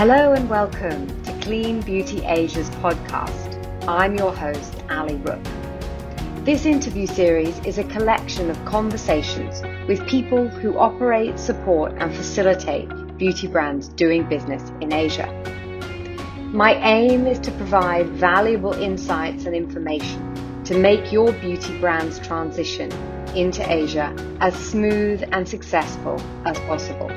Hello 0.00 0.32
and 0.32 0.48
welcome 0.48 1.06
to 1.24 1.32
Clean 1.42 1.82
Beauty 1.82 2.24
Asia's 2.24 2.70
podcast. 2.70 3.86
I'm 3.86 4.16
your 4.16 4.34
host, 4.34 4.74
Ali 4.88 5.16
Rook. 5.16 5.44
This 6.46 6.64
interview 6.64 7.06
series 7.06 7.58
is 7.66 7.76
a 7.76 7.84
collection 7.84 8.48
of 8.48 8.64
conversations 8.64 9.60
with 9.86 10.08
people 10.08 10.48
who 10.48 10.78
operate, 10.78 11.38
support, 11.38 11.92
and 11.98 12.16
facilitate 12.16 12.88
beauty 13.18 13.46
brands 13.46 13.88
doing 13.88 14.26
business 14.26 14.72
in 14.80 14.90
Asia. 14.94 15.30
My 16.46 16.76
aim 16.76 17.26
is 17.26 17.38
to 17.40 17.50
provide 17.50 18.06
valuable 18.06 18.72
insights 18.72 19.44
and 19.44 19.54
information 19.54 20.62
to 20.64 20.78
make 20.78 21.12
your 21.12 21.30
beauty 21.30 21.78
brand's 21.78 22.18
transition 22.20 22.90
into 23.36 23.70
Asia 23.70 24.16
as 24.40 24.54
smooth 24.54 25.28
and 25.32 25.46
successful 25.46 26.18
as 26.46 26.58
possible. 26.60 27.10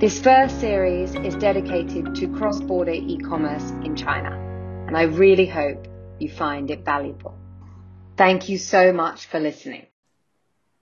This 0.00 0.18
first 0.18 0.58
series 0.60 1.14
is 1.14 1.34
dedicated 1.34 2.14
to 2.14 2.28
cross 2.28 2.58
border 2.58 2.92
e 2.92 3.18
commerce 3.18 3.70
in 3.84 3.94
China, 3.96 4.30
and 4.86 4.96
I 4.96 5.02
really 5.02 5.44
hope 5.44 5.86
you 6.18 6.30
find 6.30 6.70
it 6.70 6.86
valuable. 6.86 7.34
Thank 8.16 8.48
you 8.48 8.56
so 8.56 8.94
much 8.94 9.26
for 9.26 9.38
listening. 9.38 9.84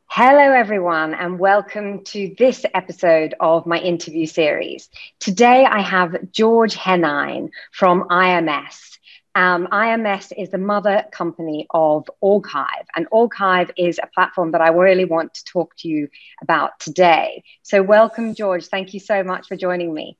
Hello, 0.06 0.52
everyone, 0.52 1.14
and 1.14 1.40
welcome 1.40 2.04
to 2.04 2.32
this 2.38 2.64
episode 2.72 3.34
of 3.40 3.66
my 3.66 3.78
interview 3.78 4.26
series. 4.26 4.88
Today, 5.18 5.64
I 5.64 5.80
have 5.80 6.30
George 6.30 6.76
Henine 6.76 7.50
from 7.72 8.04
IMS. 8.10 8.98
Um, 9.34 9.68
IMS 9.68 10.32
is 10.36 10.50
the 10.50 10.58
mother 10.58 11.04
company 11.12 11.66
of 11.70 12.08
Orghive, 12.22 12.86
and 12.96 13.08
Orghive 13.10 13.70
is 13.76 14.00
a 14.02 14.06
platform 14.08 14.52
that 14.52 14.60
I 14.60 14.68
really 14.68 15.04
want 15.04 15.34
to 15.34 15.44
talk 15.44 15.76
to 15.78 15.88
you 15.88 16.08
about 16.42 16.80
today. 16.80 17.44
So, 17.62 17.82
welcome, 17.82 18.34
George. 18.34 18.66
Thank 18.66 18.94
you 18.94 19.00
so 19.00 19.22
much 19.22 19.46
for 19.46 19.56
joining 19.56 19.94
me. 19.94 20.18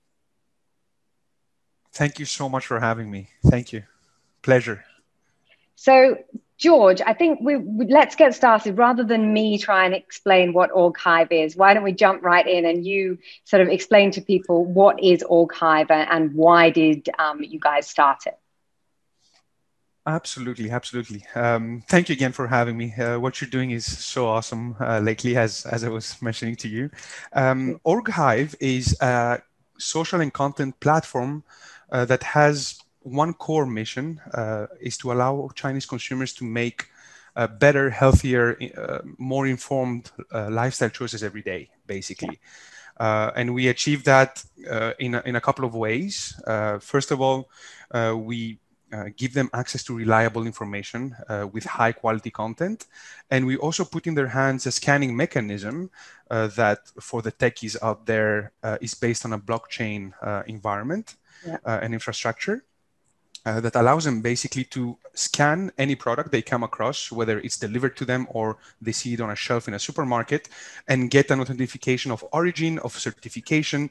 Thank 1.93 2.19
you 2.19 2.27
so 2.27 2.49
much 2.49 2.67
for 2.67 2.79
having 2.79 3.11
me. 3.11 3.31
Thank 3.47 3.73
you. 3.73 3.83
Pleasure. 4.43 4.85
So, 5.75 6.19
George, 6.59 7.01
I 7.05 7.13
think 7.13 7.41
we, 7.41 7.57
we, 7.57 7.87
let's 7.87 8.17
get 8.17 8.35
started. 8.35 8.77
Rather 8.79 9.05
than 9.05 9.33
me 9.33 9.59
try 9.59 9.85
and 9.85 9.95
explain 9.95 10.53
what 10.53 10.71
Orghive 10.73 11.29
is, 11.31 11.57
why 11.57 11.73
don't 11.73 11.85
we 11.85 11.93
jump 11.93 12.23
right 12.23 12.47
in 12.47 12.67
and 12.67 12.85
you 12.85 13.19
sort 13.45 13.63
of 13.63 13.69
explain 13.69 14.11
to 14.13 14.21
people 14.21 14.65
what 14.65 15.03
is 15.03 15.23
Orghive 15.23 15.91
and 15.91 16.35
why 16.35 16.71
did 16.71 17.09
um, 17.19 17.43
you 17.43 17.61
guys 17.61 17.89
start 17.89 18.27
it? 18.27 18.39
Absolutely, 20.09 20.71
absolutely. 20.71 21.23
Um, 21.35 21.83
thank 21.87 22.09
you 22.09 22.15
again 22.15 22.33
for 22.33 22.47
having 22.49 22.79
me. 22.79 22.95
Uh, 22.95 23.21
what 23.21 23.41
you're 23.43 23.51
doing 23.51 23.73
is 23.73 23.85
so 23.85 24.27
awesome 24.27 24.75
uh, 24.81 25.01
lately, 25.01 25.37
as 25.37 25.67
as 25.67 25.85
I 25.85 25.91
was 25.91 26.21
mentioning 26.23 26.57
to 26.57 26.69
you. 26.69 26.91
Um, 27.35 27.79
Orghive 27.85 28.55
is 28.59 28.97
a 29.03 29.43
social 29.79 30.23
and 30.23 30.33
content 30.33 30.81
platform 30.81 31.45
uh, 31.93 32.07
that 32.07 32.23
has 32.23 32.81
one 33.03 33.35
core 33.35 33.67
mission 33.67 34.21
uh, 34.33 34.67
is 34.81 34.97
to 34.99 35.13
allow 35.13 35.51
Chinese 35.55 35.85
consumers 35.85 36.33
to 36.35 36.45
make 36.45 36.87
uh, 37.37 37.47
better, 37.47 37.91
healthier, 37.91 38.57
uh, 38.79 39.01
more 39.19 39.47
informed 39.47 40.11
uh, 40.33 40.49
lifestyle 40.51 40.91
choices 40.91 41.23
every 41.23 41.43
day, 41.43 41.71
basically. 41.87 42.41
Uh, 42.99 43.31
and 43.37 43.55
we 43.55 43.69
achieve 43.69 44.05
that 44.05 44.43
uh, 44.71 44.93
in, 44.99 45.15
a, 45.15 45.23
in 45.25 45.37
a 45.37 45.41
couple 45.41 45.65
of 45.65 45.75
ways. 45.75 46.35
first 46.81 47.11
of 47.11 47.21
all, 47.21 47.49
we 48.17 48.59
give 49.17 49.35
them 49.35 49.51
access 49.53 49.83
to 49.85 49.95
reliable 49.95 50.47
information 50.47 51.15
with 51.53 51.65
high 51.65 51.93
quality 51.93 52.31
content. 52.31 52.87
And 53.31 53.47
we 53.47 53.57
also 53.57 53.85
put 53.85 54.07
in 54.07 54.15
their 54.15 54.29
hands 54.29 54.67
a 54.67 54.73
scanning 54.73 55.17
mechanism 55.17 55.91
that 56.31 56.81
for 57.01 57.23
the 57.23 57.33
techies 57.33 57.77
out 57.83 58.07
there 58.07 58.53
is 58.81 58.95
based 58.95 59.25
on 59.25 59.33
a 59.33 59.39
blockchain 59.39 60.13
environment 60.47 61.17
yeah. 61.47 61.59
and 61.65 61.93
infrastructure 61.95 62.65
uh, 63.49 63.61
that 63.61 63.77
allows 63.77 64.05
them 64.05 64.21
basically 64.21 64.65
to 64.65 64.97
scan 65.15 65.73
any 65.79 65.95
product 65.95 66.31
they 66.31 66.43
come 66.43 66.63
across, 66.63 67.11
whether 67.11 67.39
it's 67.41 67.57
delivered 67.57 67.97
to 67.97 68.05
them 68.05 68.27
or 68.31 68.59
they 68.83 68.93
see 68.93 69.15
it 69.15 69.21
on 69.21 69.31
a 69.31 69.37
shelf 69.37 69.69
in 69.69 69.75
a 69.75 69.79
supermarket, 69.79 70.49
and 70.89 71.11
get 71.11 71.31
an 71.31 71.41
authentication 71.41 72.11
of 72.11 72.25
origin, 72.33 72.79
of 72.81 72.93
certification, 72.99 73.91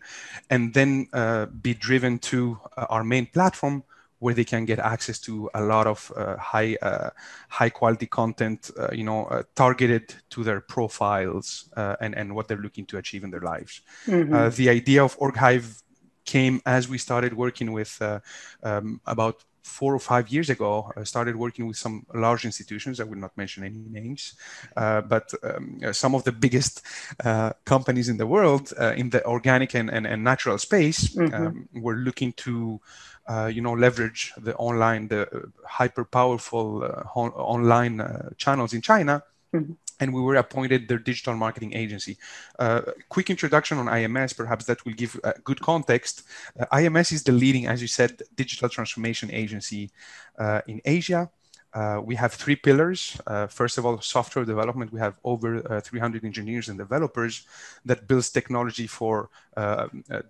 and 0.49 0.73
then 0.73 1.07
uh, 1.13 1.45
be 1.47 1.73
driven 1.73 2.19
to 2.19 2.59
uh, 2.77 2.85
our 2.89 3.03
main 3.03 3.25
platform 3.25 3.83
where 4.19 4.33
they 4.33 4.43
can 4.43 4.65
get 4.65 4.79
access 4.79 5.19
to 5.19 5.49
a 5.53 5.61
lot 5.61 5.87
of 5.87 6.11
uh, 6.15 6.37
high 6.37 6.75
uh, 6.81 7.09
high 7.49 7.69
quality 7.69 8.07
content, 8.07 8.71
uh, 8.79 8.89
you 8.91 9.03
know, 9.03 9.25
uh, 9.25 9.43
targeted 9.55 10.15
to 10.29 10.43
their 10.43 10.61
profiles 10.61 11.69
uh, 11.77 11.95
and 12.01 12.15
and 12.15 12.35
what 12.35 12.47
they're 12.47 12.57
looking 12.57 12.85
to 12.85 12.97
achieve 12.97 13.23
in 13.23 13.31
their 13.31 13.41
lives. 13.41 13.81
Mm-hmm. 14.05 14.33
Uh, 14.33 14.49
the 14.49 14.69
idea 14.69 15.03
of 15.03 15.17
Orghive 15.19 15.81
came 16.25 16.61
as 16.65 16.89
we 16.89 16.97
started 16.97 17.33
working 17.33 17.71
with 17.71 18.01
uh, 18.01 18.19
um, 18.63 18.99
about 19.05 19.43
four 19.67 19.93
or 19.93 19.99
five 19.99 20.29
years 20.29 20.49
ago, 20.49 20.91
I 20.95 21.03
started 21.03 21.35
working 21.35 21.67
with 21.67 21.77
some 21.77 22.05
large 22.13 22.45
institutions. 22.45 22.99
I 22.99 23.03
will 23.03 23.17
not 23.17 23.37
mention 23.37 23.63
any 23.63 23.83
names, 23.89 24.33
uh, 24.75 25.01
but 25.01 25.31
um, 25.43 25.79
some 25.91 26.15
of 26.15 26.23
the 26.23 26.31
biggest 26.31 26.81
uh, 27.23 27.51
companies 27.65 28.09
in 28.09 28.17
the 28.17 28.25
world 28.25 28.73
uh, 28.79 28.93
in 28.95 29.09
the 29.09 29.23
organic 29.25 29.75
and, 29.75 29.89
and, 29.89 30.07
and 30.07 30.23
natural 30.23 30.57
space 30.57 31.09
mm-hmm. 31.09 31.33
um, 31.33 31.69
were 31.73 31.95
looking 31.95 32.31
to, 32.33 32.79
uh, 33.27 33.49
you 33.53 33.61
know, 33.61 33.73
leverage 33.73 34.33
the 34.37 34.55
online, 34.55 35.07
the 35.07 35.51
hyper 35.65 36.05
powerful 36.05 36.83
uh, 36.83 37.03
online 37.15 38.33
channels 38.37 38.73
in 38.73 38.81
China. 38.81 39.23
Mm-hmm 39.53 39.73
and 39.99 40.13
we 40.13 40.21
were 40.21 40.35
appointed 40.35 40.87
their 40.87 40.97
digital 40.97 41.35
marketing 41.35 41.73
agency. 41.73 42.17
Uh, 42.59 42.81
quick 43.09 43.29
introduction 43.29 43.77
on 43.77 43.87
IMS, 43.87 44.35
perhaps 44.35 44.65
that 44.65 44.83
will 44.85 44.93
give 44.93 45.19
uh, 45.23 45.33
good 45.43 45.61
context. 45.61 46.23
Uh, 46.59 46.65
IMS 46.73 47.11
is 47.11 47.23
the 47.23 47.31
leading, 47.31 47.67
as 47.67 47.81
you 47.81 47.87
said, 47.87 48.21
digital 48.35 48.69
transformation 48.69 49.31
agency 49.31 49.91
uh, 50.37 50.61
in 50.67 50.81
Asia. 50.85 51.29
Uh, 51.77 52.01
we 52.09 52.15
have 52.15 52.33
three 52.33 52.55
pillars. 52.55 52.99
Uh, 53.27 53.45
first 53.45 53.77
of 53.77 53.85
all, 53.85 54.01
software 54.01 54.45
development. 54.45 54.91
We 54.91 54.99
have 54.99 55.15
over 55.23 55.49
300 55.81 56.25
engineers 56.25 56.69
and 56.69 56.77
developers 56.77 57.45
that 57.85 58.07
builds 58.07 58.29
technology 58.31 58.87
for 58.87 59.29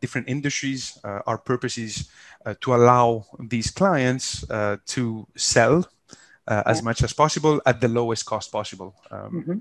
different 0.01 0.27
industries. 0.27 0.99
our 1.03 1.37
purpose 1.37 1.77
is 1.77 2.09
to 2.63 2.75
allow 2.75 3.25
these 3.39 3.69
clients 3.71 4.45
to 4.93 5.27
sell 5.35 5.85
uh, 6.47 6.63
as 6.65 6.81
much 6.81 7.03
as 7.03 7.13
possible 7.13 7.61
at 7.65 7.81
the 7.81 7.87
lowest 7.87 8.25
cost 8.25 8.51
possible. 8.51 8.95
Um, 9.11 9.31
mm-hmm. 9.31 9.57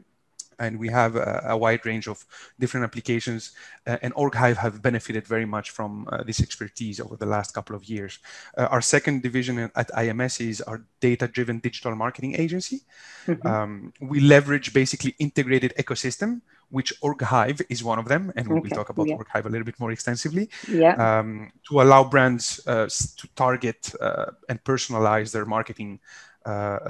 And 0.58 0.78
we 0.78 0.88
have 0.88 1.16
a, 1.16 1.44
a, 1.48 1.56
wide 1.56 1.84
range 1.84 2.08
of 2.08 2.24
different 2.58 2.84
applications, 2.84 3.52
uh, 3.86 3.98
and 4.02 4.14
Orghive 4.14 4.56
have 4.56 4.80
benefited 4.80 5.26
very 5.26 5.44
much 5.44 5.70
from 5.70 6.08
uh, 6.10 6.22
this 6.22 6.40
expertise 6.40 7.00
over 7.00 7.16
the 7.16 7.26
last 7.26 7.52
couple 7.52 7.76
of 7.76 7.84
years. 7.84 8.18
Uh, 8.56 8.66
our 8.70 8.80
second 8.80 9.22
division 9.22 9.70
at 9.74 9.90
IMS 9.90 10.40
is 10.40 10.60
our 10.62 10.82
data-driven 11.00 11.58
digital 11.58 11.94
marketing 11.94 12.34
agency. 12.36 12.80
Mm-hmm. 13.26 13.46
Um, 13.46 13.92
we 14.00 14.20
leverage 14.20 14.72
basically 14.72 15.14
integrated 15.18 15.74
ecosystem 15.78 16.40
which 16.70 16.92
Orghive 17.00 17.62
is 17.68 17.84
one 17.84 17.98
of 17.98 18.08
them, 18.08 18.32
and 18.36 18.48
we 18.48 18.60
will 18.60 18.70
talk 18.70 18.88
about 18.88 19.08
yeah. 19.08 19.16
Orghive 19.16 19.46
a 19.46 19.48
little 19.48 19.64
bit 19.64 19.78
more 19.78 19.92
extensively. 19.92 20.50
Yeah. 20.68 20.94
Um, 20.94 21.52
to 21.68 21.80
allow 21.80 22.04
brands 22.04 22.60
uh, 22.66 22.88
to 22.88 23.28
target 23.36 23.92
uh, 24.00 24.32
and 24.48 24.62
personalize 24.64 25.32
their 25.32 25.44
marketing 25.44 26.00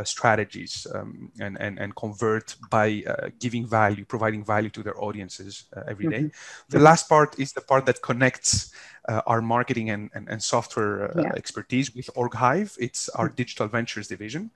strategies 0.05 0.87
um, 0.95 1.31
and, 1.41 1.57
and, 1.61 1.79
and 1.79 1.95
convert 1.97 2.57
by 2.71 3.03
uh, 3.07 3.29
giving 3.41 3.67
value, 3.67 4.05
providing 4.05 4.45
value 4.45 4.71
to 4.71 4.83
their 4.83 5.03
audiences 5.03 5.65
uh, 5.77 5.83
every 5.89 6.07
day. 6.09 6.25
Mm-hmm. 6.25 6.71
The 6.71 6.81
last 6.81 7.09
part 7.09 7.39
is 7.39 7.53
the 7.53 7.61
part 7.61 7.87
that 7.87 8.03
connects 8.03 8.73
uh, 9.09 9.23
our 9.27 9.41
marketing 9.41 9.91
and, 9.91 10.11
and, 10.15 10.29
and 10.29 10.43
software 10.43 11.17
uh, 11.17 11.23
yeah. 11.23 11.33
expertise 11.37 11.95
with 11.95 12.09
Orghive. 12.15 12.77
It's 12.79 13.09
our 13.11 13.27
mm-hmm. 13.27 13.35
digital 13.37 13.69
ventures 13.69 14.09
division. 14.09 14.51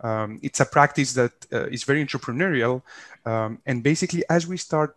Um, 0.00 0.38
it's 0.42 0.60
a 0.60 0.66
practice 0.66 1.12
that 1.14 1.32
uh, 1.52 1.66
is 1.66 1.84
very 1.84 2.04
entrepreneurial. 2.04 2.82
Um, 3.24 3.60
and 3.66 3.82
basically, 3.82 4.22
as 4.30 4.46
we 4.46 4.56
start 4.56 4.94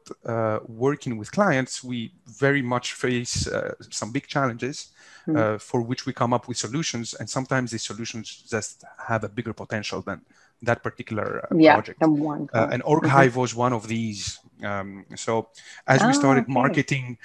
working 0.67 1.17
with 1.17 1.31
clients, 1.31 1.83
we 1.83 2.13
very 2.25 2.61
much 2.61 2.93
face 2.93 3.47
some 3.89 4.11
big 4.11 4.27
challenges 4.27 4.89
mm. 5.29 5.37
uh, 5.37 5.57
for 5.57 5.81
which 5.81 6.05
we 6.05 6.13
come 6.13 6.33
up 6.33 6.47
with 6.47 6.57
solutions. 6.57 7.13
And 7.13 7.29
sometimes 7.29 7.71
these 7.71 7.83
solutions 7.83 8.43
just 8.49 8.83
have 9.07 9.23
a 9.23 9.29
bigger 9.29 9.53
potential 9.53 10.01
than 10.01 10.21
that 10.61 10.83
particular 10.83 11.45
uh, 11.45 11.55
yeah, 11.55 11.75
project. 11.75 12.01
One 12.01 12.49
uh, 12.53 12.69
and 12.71 12.83
Orghive 12.83 13.31
mm-hmm. 13.31 13.39
was 13.39 13.55
one 13.55 13.73
of 13.73 13.87
these. 13.87 14.39
Um, 14.63 15.05
so 15.15 15.49
as 15.87 16.01
oh, 16.01 16.07
we 16.07 16.13
started 16.13 16.43
okay. 16.43 16.53
marketing, 16.53 17.17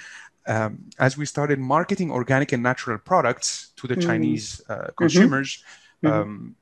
um, 0.47 0.85
as 0.99 1.17
we 1.17 1.25
started 1.25 1.59
marketing 1.59 2.11
organic 2.11 2.51
and 2.51 2.61
natural 2.61 2.97
products 2.97 3.69
to 3.77 3.87
the 3.87 3.95
mm. 3.95 4.03
Chinese 4.03 4.61
uh, 4.69 4.75
mm-hmm. 4.75 4.89
consumers, 4.97 5.63
mm-hmm. 6.03 6.21
um, 6.21 6.55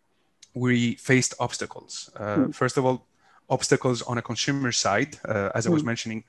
we 0.53 0.95
faced 0.95 1.33
obstacles. 1.39 2.09
Uh, 2.15 2.35
mm. 2.37 2.55
First 2.55 2.77
of 2.77 2.85
all, 2.85 3.05
obstacles 3.49 4.01
on 4.03 4.17
a 4.17 4.21
consumer 4.21 4.71
side, 4.71 5.17
uh, 5.27 5.49
as 5.53 5.67
I 5.67 5.69
was 5.69 5.83
mentioning, 5.83 6.23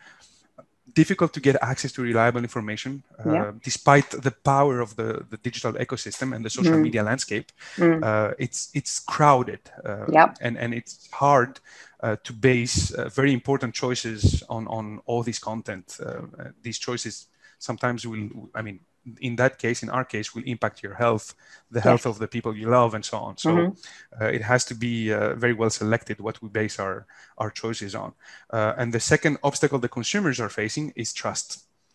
difficult 0.93 1.33
to 1.33 1.41
get 1.41 1.56
access 1.62 1.93
to 1.93 2.03
reliable 2.03 2.41
information, 2.41 3.03
uh, 3.25 3.33
yeah. 3.33 3.53
despite 3.62 4.11
the 4.11 4.31
power 4.31 4.81
of 4.81 4.97
the, 4.97 5.25
the 5.31 5.37
digital 5.39 5.73
ecosystem 5.75 6.35
and 6.35 6.45
the 6.45 6.51
social 6.51 6.75
mm. 6.75 6.83
media 6.83 7.03
landscape. 7.03 7.51
Uh, 7.81 8.33
it's 8.39 8.71
it's 8.75 9.01
crowded, 9.01 9.61
uh, 9.85 10.06
yep. 10.12 10.37
and 10.41 10.59
and 10.59 10.75
it's 10.75 11.09
hard 11.11 11.61
uh, 12.01 12.17
to 12.23 12.33
base 12.33 12.91
uh, 12.93 13.09
very 13.09 13.33
important 13.33 13.75
choices 13.75 14.43
on 14.49 14.67
on 14.69 15.01
all 15.06 15.23
this 15.23 15.39
content. 15.39 15.99
Uh, 16.05 16.51
these 16.62 16.79
choices 16.79 17.27
sometimes 17.69 18.06
will, 18.06 18.50
I 18.55 18.62
mean, 18.66 18.78
in 19.20 19.37
that 19.37 19.58
case, 19.58 19.82
in 19.84 19.90
our 19.90 20.05
case, 20.14 20.34
will 20.34 20.46
impact 20.55 20.82
your 20.82 20.94
health, 20.94 21.26
the 21.70 21.81
health 21.88 22.06
of 22.06 22.19
the 22.19 22.28
people 22.34 22.56
you 22.56 22.69
love, 22.69 22.94
and 22.96 23.05
so 23.05 23.19
on. 23.19 23.37
So 23.37 23.50
mm-hmm. 23.50 24.22
uh, 24.22 24.31
it 24.37 24.43
has 24.43 24.64
to 24.70 24.75
be 24.75 25.12
uh, 25.12 25.34
very 25.44 25.52
well 25.61 25.70
selected 25.70 26.20
what 26.20 26.40
we 26.43 26.49
base 26.49 26.76
our 26.84 27.06
our 27.37 27.50
choices 27.50 27.93
on. 27.94 28.11
Uh, 28.56 28.72
and 28.81 28.93
the 28.93 29.00
second 29.00 29.34
obstacle 29.43 29.78
the 29.78 29.94
consumers 29.99 30.38
are 30.40 30.52
facing 30.62 30.93
is 30.96 31.12
trust, 31.12 31.49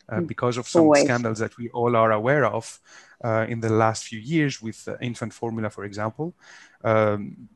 uh, 0.09 0.17
mm. 0.17 0.27
because 0.27 0.55
of 0.59 0.67
some 0.67 0.83
Always. 0.83 1.03
scandals 1.03 1.39
that 1.39 1.57
we 1.57 1.69
all 1.69 1.95
are 1.95 2.11
aware 2.11 2.45
of 2.45 2.79
uh, 3.27 3.45
in 3.49 3.59
the 3.65 3.73
last 3.83 4.01
few 4.09 4.19
years 4.19 4.61
with 4.61 4.87
infant 5.01 5.33
formula, 5.33 5.69
for 5.69 5.83
example. 5.85 6.27
Um, 6.83 7.49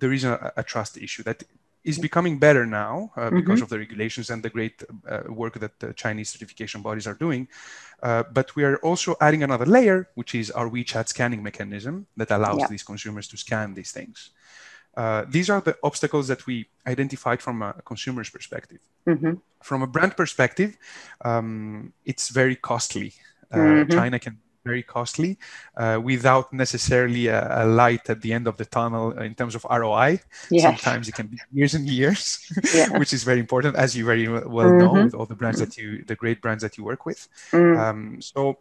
there 0.00 0.12
is 0.12 0.24
a, 0.24 0.52
a 0.56 0.62
trust 0.62 0.98
issue 0.98 1.22
that 1.22 1.44
is 1.88 1.98
becoming 1.98 2.38
better 2.38 2.64
now 2.66 3.10
uh, 3.16 3.30
because 3.30 3.56
mm-hmm. 3.56 3.62
of 3.62 3.68
the 3.70 3.78
regulations 3.78 4.28
and 4.30 4.42
the 4.42 4.50
great 4.50 4.76
uh, 5.08 5.22
work 5.42 5.54
that 5.64 5.74
the 5.80 5.90
Chinese 5.94 6.28
certification 6.34 6.82
bodies 6.82 7.06
are 7.06 7.14
doing. 7.14 7.48
Uh, 8.02 8.22
but 8.38 8.54
we 8.56 8.62
are 8.68 8.76
also 8.88 9.16
adding 9.20 9.42
another 9.42 9.66
layer, 9.66 10.08
which 10.14 10.34
is 10.34 10.50
our 10.50 10.68
WeChat 10.68 11.08
scanning 11.08 11.42
mechanism 11.42 12.06
that 12.16 12.30
allows 12.30 12.62
these 12.68 12.82
consumers 12.82 13.26
to 13.28 13.36
scan 13.36 13.74
these 13.74 13.92
things. 13.98 14.30
Uh, 14.96 15.24
these 15.28 15.48
are 15.48 15.60
the 15.60 15.76
obstacles 15.82 16.26
that 16.28 16.46
we 16.46 16.68
identified 16.86 17.40
from 17.40 17.62
a 17.62 17.72
consumer's 17.84 18.30
perspective. 18.30 18.80
Mm-hmm. 19.06 19.34
From 19.62 19.82
a 19.82 19.86
brand 19.86 20.16
perspective, 20.16 20.76
um, 21.24 21.92
it's 22.04 22.28
very 22.28 22.56
costly. 22.56 23.14
Uh, 23.50 23.56
mm-hmm. 23.56 23.92
China 23.98 24.18
can 24.18 24.38
very 24.68 24.84
costly 24.96 25.32
uh, 25.76 25.98
without 26.10 26.52
necessarily 26.52 27.24
a, 27.26 27.40
a, 27.62 27.66
light 27.66 28.04
at 28.10 28.20
the 28.24 28.32
end 28.32 28.46
of 28.46 28.56
the 28.60 28.64
tunnel 28.76 29.04
in 29.28 29.34
terms 29.34 29.54
of 29.54 29.62
ROI. 29.80 30.20
Yes. 30.50 30.62
Sometimes 30.62 31.08
it 31.08 31.14
can 31.18 31.28
be 31.32 31.38
years 31.58 31.74
and 31.74 31.84
years, 31.88 32.22
yeah. 32.74 32.88
which 33.00 33.12
is 33.12 33.22
very 33.24 33.40
important, 33.40 33.76
as 33.76 33.96
you 33.96 34.04
very 34.04 34.28
well 34.28 34.70
mm-hmm. 34.70 34.78
know 34.78 34.92
with 35.04 35.14
all 35.14 35.26
the 35.26 35.38
brands 35.40 35.58
that 35.60 35.76
you, 35.78 36.04
the 36.04 36.18
great 36.22 36.38
brands 36.44 36.62
that 36.62 36.76
you 36.76 36.84
work 36.84 37.02
with. 37.06 37.20
Mm. 37.52 37.78
Um, 37.82 38.00
so 38.22 38.58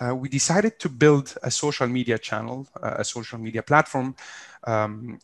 uh, 0.00 0.14
we 0.14 0.28
decided 0.28 0.78
to 0.78 0.88
build 0.88 1.26
a 1.42 1.50
social 1.50 1.86
media 1.86 2.18
channel, 2.18 2.66
uh, 2.82 2.94
a 2.98 3.04
social 3.04 3.38
media 3.38 3.62
platform 3.62 4.16
um, 4.64 5.18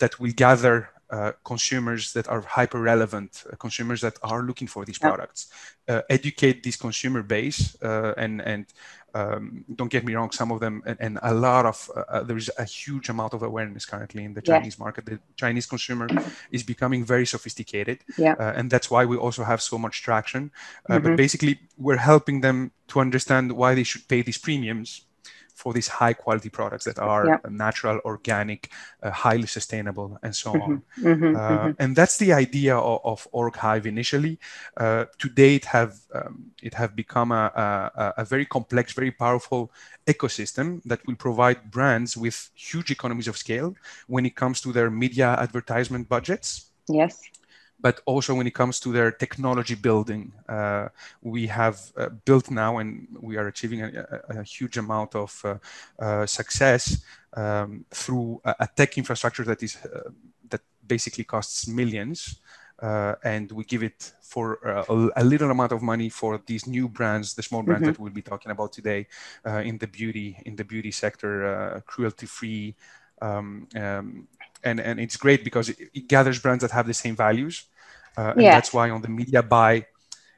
that 0.00 0.18
will 0.18 0.32
gather 0.32 0.88
uh, 1.12 1.32
consumers 1.44 2.14
that 2.14 2.26
are 2.28 2.40
hyper 2.40 2.80
relevant, 2.80 3.44
uh, 3.52 3.56
consumers 3.56 4.00
that 4.00 4.16
are 4.22 4.42
looking 4.42 4.66
for 4.66 4.86
these 4.86 4.98
products, 4.98 5.52
uh, 5.88 6.00
educate 6.08 6.62
this 6.62 6.76
consumer 6.76 7.22
base, 7.22 7.76
uh, 7.82 8.14
and 8.16 8.40
and 8.40 8.64
um, 9.14 9.64
don't 9.74 9.90
get 9.90 10.04
me 10.04 10.14
wrong, 10.14 10.30
some 10.30 10.50
of 10.50 10.60
them, 10.60 10.82
and, 10.86 10.96
and 11.00 11.18
a 11.22 11.34
lot 11.34 11.66
of, 11.66 11.90
uh, 11.94 12.00
uh, 12.08 12.22
there 12.22 12.36
is 12.36 12.50
a 12.58 12.64
huge 12.64 13.08
amount 13.08 13.34
of 13.34 13.42
awareness 13.42 13.84
currently 13.84 14.24
in 14.24 14.34
the 14.34 14.42
Chinese 14.42 14.78
market. 14.78 15.06
The 15.06 15.18
Chinese 15.36 15.66
consumer 15.66 16.08
is 16.50 16.62
becoming 16.62 17.04
very 17.04 17.26
sophisticated. 17.26 17.98
Yeah. 18.16 18.34
Uh, 18.38 18.52
and 18.56 18.70
that's 18.70 18.90
why 18.90 19.04
we 19.04 19.16
also 19.16 19.44
have 19.44 19.60
so 19.60 19.78
much 19.78 20.02
traction. 20.02 20.50
Uh, 20.88 20.94
mm-hmm. 20.94 21.04
But 21.04 21.16
basically, 21.16 21.60
we're 21.76 21.96
helping 21.96 22.40
them 22.40 22.72
to 22.88 23.00
understand 23.00 23.52
why 23.52 23.74
they 23.74 23.84
should 23.84 24.08
pay 24.08 24.22
these 24.22 24.38
premiums 24.38 25.02
for 25.54 25.72
these 25.72 25.88
high 25.88 26.12
quality 26.12 26.48
products 26.48 26.84
that 26.84 26.98
are 26.98 27.26
yeah. 27.26 27.38
natural, 27.48 28.00
organic, 28.04 28.70
uh, 29.02 29.10
highly 29.10 29.46
sustainable, 29.46 30.18
and 30.22 30.34
so 30.34 30.52
mm-hmm. 30.52 30.62
on. 30.62 30.82
Mm-hmm, 30.98 31.36
uh, 31.36 31.38
mm-hmm. 31.38 31.70
And 31.78 31.96
that's 31.96 32.18
the 32.18 32.32
idea 32.32 32.76
of, 32.76 33.00
of 33.04 33.28
OrgHive 33.32 33.86
initially. 33.86 34.38
Uh, 34.76 35.04
today, 35.18 35.56
it 35.56 35.64
have 35.66 35.98
um, 36.14 36.52
it 36.62 36.74
have 36.74 36.96
become 36.96 37.32
a, 37.32 37.90
a, 37.94 38.14
a, 38.18 38.24
very 38.24 38.46
complex, 38.46 38.92
very 38.92 39.10
powerful 39.10 39.70
ecosystem 40.06 40.82
that 40.84 41.04
will 41.06 41.16
provide 41.16 41.70
brands 41.70 42.16
with 42.16 42.50
huge 42.54 42.90
economies 42.90 43.28
of 43.28 43.36
scale 43.36 43.74
when 44.06 44.26
it 44.26 44.34
comes 44.36 44.60
to 44.60 44.72
their 44.72 44.90
media 44.90 45.36
advertisement 45.38 46.08
budgets. 46.08 46.70
Yes 46.88 47.20
but 47.82 48.00
also 48.06 48.34
when 48.34 48.46
it 48.46 48.54
comes 48.54 48.80
to 48.80 48.92
their 48.92 49.10
technology 49.10 49.74
building. 49.74 50.32
Uh, 50.48 50.88
we 51.20 51.48
have 51.48 51.78
uh, 51.96 52.08
built 52.24 52.50
now 52.50 52.78
and 52.78 53.08
we 53.20 53.36
are 53.36 53.48
achieving 53.48 53.82
a, 53.82 54.22
a, 54.30 54.38
a 54.38 54.42
huge 54.42 54.78
amount 54.78 55.14
of 55.14 55.30
uh, 55.44 55.56
uh 55.98 56.24
success 56.24 57.02
um, 57.34 57.84
through 57.90 58.40
a, 58.44 58.54
a, 58.60 58.68
tech 58.76 58.96
infrastructure 58.96 59.44
that 59.44 59.62
is 59.62 59.76
uh, 59.84 60.10
that 60.48 60.62
basically 60.86 61.24
costs 61.24 61.66
millions. 61.66 62.38
Uh, 62.80 63.14
and 63.22 63.52
we 63.52 63.62
give 63.62 63.84
it 63.84 64.12
for 64.22 64.54
a, 65.16 65.22
little 65.22 65.52
amount 65.52 65.70
of 65.70 65.82
money 65.82 66.08
for 66.08 66.40
these 66.46 66.66
new 66.66 66.88
brands, 66.88 67.32
the 67.34 67.42
small 67.42 67.62
brands 67.62 67.82
mm-hmm. 67.82 67.92
that 67.92 68.00
we'll 68.00 68.12
be 68.12 68.22
talking 68.22 68.50
about 68.50 68.72
today 68.72 69.06
in 69.62 69.78
the 69.78 69.86
beauty 69.86 70.36
in 70.46 70.56
the 70.56 70.64
beauty 70.64 70.90
sector, 70.90 71.80
cruelty-free, 71.86 72.74
um, 73.22 73.68
um, 73.76 74.26
and 74.64 74.80
and 74.80 74.98
it's 74.98 75.16
great 75.16 75.44
because 75.44 75.68
it, 75.68 75.78
it, 75.94 76.08
gathers 76.08 76.40
brands 76.40 76.62
that 76.62 76.72
have 76.72 76.86
the 76.88 76.94
same 76.94 77.14
values 77.14 77.66
uh, 78.16 78.32
and 78.32 78.42
yeah. 78.42 78.52
that's 78.52 78.72
why 78.72 78.90
on 78.90 79.02
the 79.02 79.08
media 79.08 79.42
buy, 79.42 79.86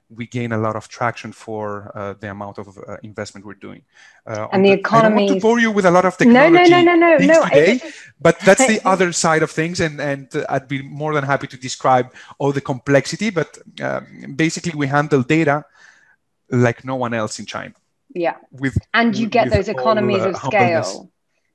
we 0.08 0.26
gain 0.26 0.52
a 0.52 0.58
lot 0.58 0.76
of 0.76 0.88
traction 0.88 1.32
for 1.32 1.90
uh, 1.94 2.14
the 2.20 2.30
amount 2.30 2.58
of 2.58 2.78
uh, 2.78 2.96
investment 3.02 3.44
we're 3.44 3.54
doing. 3.54 3.82
Uh, 4.26 4.46
and 4.52 4.64
the, 4.64 4.70
the 4.70 4.78
economy. 4.78 5.24
I 5.24 5.26
don't 5.26 5.34
want 5.34 5.40
to 5.40 5.46
bore 5.46 5.58
you 5.58 5.70
with 5.70 5.86
a 5.86 5.90
lot 5.90 6.04
of 6.04 6.16
technology 6.16 6.70
no, 6.70 6.82
no, 6.82 6.94
no, 6.94 6.94
no, 6.94 7.16
no, 7.16 7.26
no. 7.26 7.44
today, 7.44 7.80
but 8.20 8.38
that's 8.40 8.66
the 8.66 8.80
other 8.92 9.12
side 9.12 9.42
of 9.42 9.50
things, 9.50 9.80
and 9.80 10.00
and 10.00 10.28
I'd 10.48 10.68
be 10.68 10.82
more 10.82 11.14
than 11.14 11.24
happy 11.24 11.46
to 11.48 11.56
describe 11.56 12.12
all 12.38 12.52
the 12.52 12.60
complexity. 12.60 13.30
But 13.30 13.58
um, 13.80 14.34
basically, 14.36 14.72
we 14.76 14.86
handle 14.86 15.22
data 15.22 15.64
like 16.50 16.84
no 16.84 16.96
one 16.96 17.14
else 17.14 17.38
in 17.38 17.46
China. 17.46 17.74
Yeah. 18.14 18.36
With 18.52 18.76
and 18.92 19.16
you 19.16 19.28
get 19.28 19.50
those 19.50 19.68
economies 19.68 20.20
all, 20.20 20.28
uh, 20.28 20.30
of 20.30 20.36
scale 20.36 21.10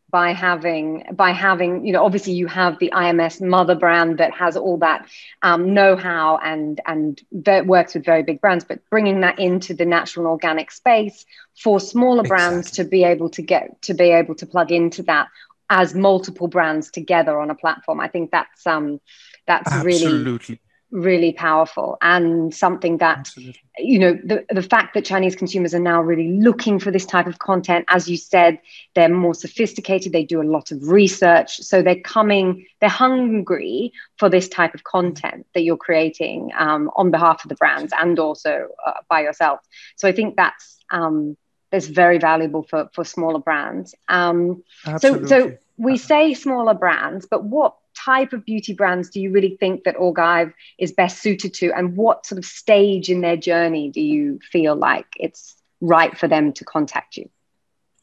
by 0.10 0.34
having 0.34 1.06
by 1.14 1.32
having 1.32 1.86
you 1.86 1.94
know 1.94 2.04
obviously 2.04 2.34
you 2.34 2.48
have 2.48 2.80
the 2.80 2.92
IMS 2.94 3.42
mother 3.42 3.76
brand 3.76 4.18
that 4.18 4.34
has 4.34 4.58
all 4.58 4.78
that 4.78 5.08
um, 5.42 5.74
know-how 5.74 6.38
and 6.38 6.82
and 6.86 7.22
that 7.32 7.66
works 7.66 7.94
with 7.94 8.06
very 8.06 8.24
big 8.24 8.42
brands, 8.42 8.64
but 8.64 8.80
bringing 8.90 9.22
that 9.22 9.40
into 9.40 9.74
the 9.74 9.86
natural 9.86 10.26
and 10.26 10.32
organic 10.32 10.72
space 10.72 11.26
for 11.62 11.80
smaller 11.80 12.22
exactly. 12.22 12.30
brands 12.30 12.72
to 12.72 12.84
be 12.84 13.04
able 13.04 13.30
to 13.30 13.42
get 13.42 13.82
to 13.84 13.94
be 13.94 14.12
able 14.12 14.36
to 14.36 14.46
plug 14.46 14.72
into 14.72 15.04
that 15.04 15.28
as 15.70 15.94
multiple 15.94 16.48
brands 16.48 16.90
together 16.90 17.40
on 17.40 17.50
a 17.52 17.56
platform. 17.56 18.00
I 18.00 18.08
think 18.08 18.32
that's 18.32 18.66
um 18.66 19.00
that's 19.46 19.72
Absolutely. 19.72 20.24
really 20.24 20.60
really 20.92 21.34
powerful 21.34 21.98
and 22.02 22.54
something 22.54 22.98
that 22.98 23.20
Absolutely. 23.20 23.62
you 23.78 24.00
know 24.00 24.14
the, 24.24 24.44
the 24.50 24.64
fact 24.64 24.96
that 24.96 25.06
chinese 25.06 25.36
consumers 25.36 25.76
are 25.76 25.80
now 25.80 26.02
really 26.02 26.40
looking 26.40 26.80
for 26.80 26.90
this 26.90 27.06
type 27.06 27.28
of 27.28 27.38
content 27.38 27.86
as 27.90 28.10
you 28.10 28.18
said 28.18 28.60
they're 28.96 29.08
more 29.08 29.36
sophisticated 29.36 30.12
they 30.12 30.24
do 30.24 30.42
a 30.42 30.44
lot 30.44 30.72
of 30.72 30.90
research 30.90 31.58
so 31.58 31.84
they're 31.84 32.00
coming 32.00 32.66
they're 32.82 32.90
hungry 32.90 33.94
for 34.18 34.30
this 34.30 34.48
type 34.48 34.74
of 34.74 34.84
content 34.84 35.46
that 35.54 35.62
you're 35.62 35.78
creating 35.78 36.52
um, 36.58 36.92
on 36.96 37.12
behalf 37.12 37.44
of 37.44 37.50
the 37.50 37.56
brands 37.56 37.94
and 37.98 38.20
also 38.20 38.68
uh, 38.86 38.94
by 39.10 39.22
yourself. 39.22 39.60
So 39.96 40.08
i 40.08 40.12
think 40.12 40.36
that's 40.36 40.78
um, 40.92 41.38
that's 41.72 41.88
very 41.88 42.18
valuable 42.18 42.64
for 42.64 42.90
for 42.94 43.04
smaller 43.04 43.40
brands. 43.40 43.94
Um, 44.08 44.64
so 45.00 45.26
so 45.26 45.58
we 45.78 45.98
say 45.98 46.34
smaller 46.34 46.74
brands 46.74 47.28
but 47.30 47.44
what 47.44 47.76
type 48.06 48.34
of 48.34 48.46
beauty 48.46 48.74
brands 48.74 49.10
do 49.10 49.20
you 49.20 49.32
really 49.32 49.58
think 49.60 49.84
that 49.84 49.96
Orghive 49.96 50.54
is 50.78 50.92
best 50.92 51.22
suited 51.22 51.54
to? 51.56 51.72
And 51.72 51.96
what 51.98 52.26
sort 52.26 52.40
of 52.40 52.46
stage 52.46 53.10
in 53.10 53.22
their 53.22 53.38
journey 53.38 53.90
do 53.90 54.02
you 54.02 54.40
feel 54.52 54.76
like 54.76 55.08
it's 55.18 55.56
right 55.82 56.18
for 56.18 56.28
them 56.28 56.54
to 56.54 56.66
contact 56.66 57.18
you? 57.18 57.30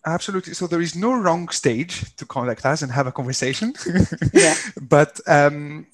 Absolutely. 0.04 0.54
So 0.54 0.66
there 0.68 0.80
is 0.80 0.94
no 0.94 1.12
wrong 1.14 1.48
stage 1.48 2.14
to 2.16 2.24
contact 2.24 2.64
us 2.64 2.82
and 2.82 2.92
have 2.92 3.08
a 3.08 3.12
conversation. 3.12 3.74
yeah. 4.32 4.54
but 4.80 5.20
um, 5.26 5.86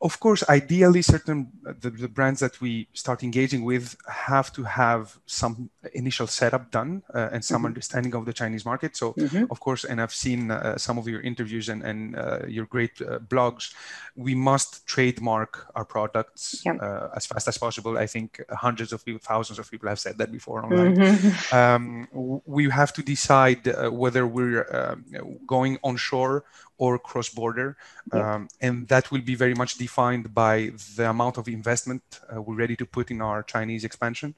of 0.00 0.20
course, 0.20 0.44
ideally, 0.48 1.00
certain 1.00 1.50
the, 1.62 1.88
the, 1.88 2.08
brands 2.08 2.40
that 2.40 2.60
we 2.60 2.86
start 2.92 3.22
engaging 3.22 3.64
with 3.64 3.96
have 4.06 4.52
to 4.52 4.62
have 4.62 5.18
some 5.24 5.70
initial 5.94 6.26
setup 6.26 6.70
done 6.70 7.02
uh, 7.14 7.30
and 7.32 7.42
some 7.42 7.60
mm-hmm. 7.60 7.66
understanding 7.66 8.14
of 8.14 8.26
the 8.26 8.32
Chinese 8.32 8.66
market. 8.66 8.94
So, 8.94 9.14
mm-hmm. 9.14 9.44
of 9.50 9.58
course, 9.60 9.84
and 9.84 10.00
I've 10.00 10.12
seen 10.12 10.50
uh, 10.50 10.76
some 10.76 10.98
of 10.98 11.08
your 11.08 11.22
interviews 11.22 11.70
and, 11.70 11.82
and 11.82 12.14
uh, 12.14 12.40
your 12.46 12.66
great 12.66 13.00
uh, 13.00 13.20
blogs. 13.20 13.72
We 14.16 14.34
must 14.34 14.86
trademark 14.86 15.66
our 15.74 15.84
products 15.86 16.62
yeah. 16.64 16.74
Uh, 16.74 17.10
as 17.16 17.24
fast 17.24 17.48
as 17.48 17.56
possible. 17.56 17.96
I 17.96 18.06
think 18.06 18.42
hundreds 18.50 18.92
of 18.92 19.02
people, 19.02 19.20
thousands 19.22 19.58
of 19.58 19.70
people 19.70 19.88
have 19.88 19.98
said 19.98 20.18
that 20.18 20.30
before 20.30 20.62
online. 20.62 20.96
Mm-hmm. 20.96 21.56
Um, 21.56 22.42
we 22.44 22.68
have 22.68 22.92
to 22.94 23.02
decide 23.02 23.66
uh, 23.66 23.90
whether 23.90 24.26
we're 24.26 24.98
going 25.46 25.78
onshore 25.82 26.44
or 26.78 26.98
cross 26.98 27.28
border. 27.28 27.76
Um, 28.12 28.48
and 28.60 28.88
that 28.88 29.10
will 29.10 29.22
be 29.22 29.34
very 29.34 29.54
much 29.54 29.78
defined 29.78 30.34
by 30.34 30.72
the 30.96 31.08
amount 31.08 31.38
of 31.38 31.48
investment 31.48 32.02
uh, 32.34 32.40
we're 32.40 32.56
ready 32.56 32.76
to 32.76 32.86
put 32.86 33.10
in 33.10 33.20
our 33.20 33.42
Chinese 33.42 33.84
expansion. 33.84 34.34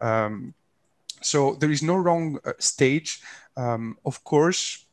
Um, 0.00 0.54
so 1.20 1.54
there 1.54 1.70
is 1.70 1.82
no 1.82 1.96
wrong 1.96 2.38
uh, 2.44 2.52
stage. 2.58 3.20
Um, 3.56 3.98
of 4.04 4.24
course, 4.24 4.84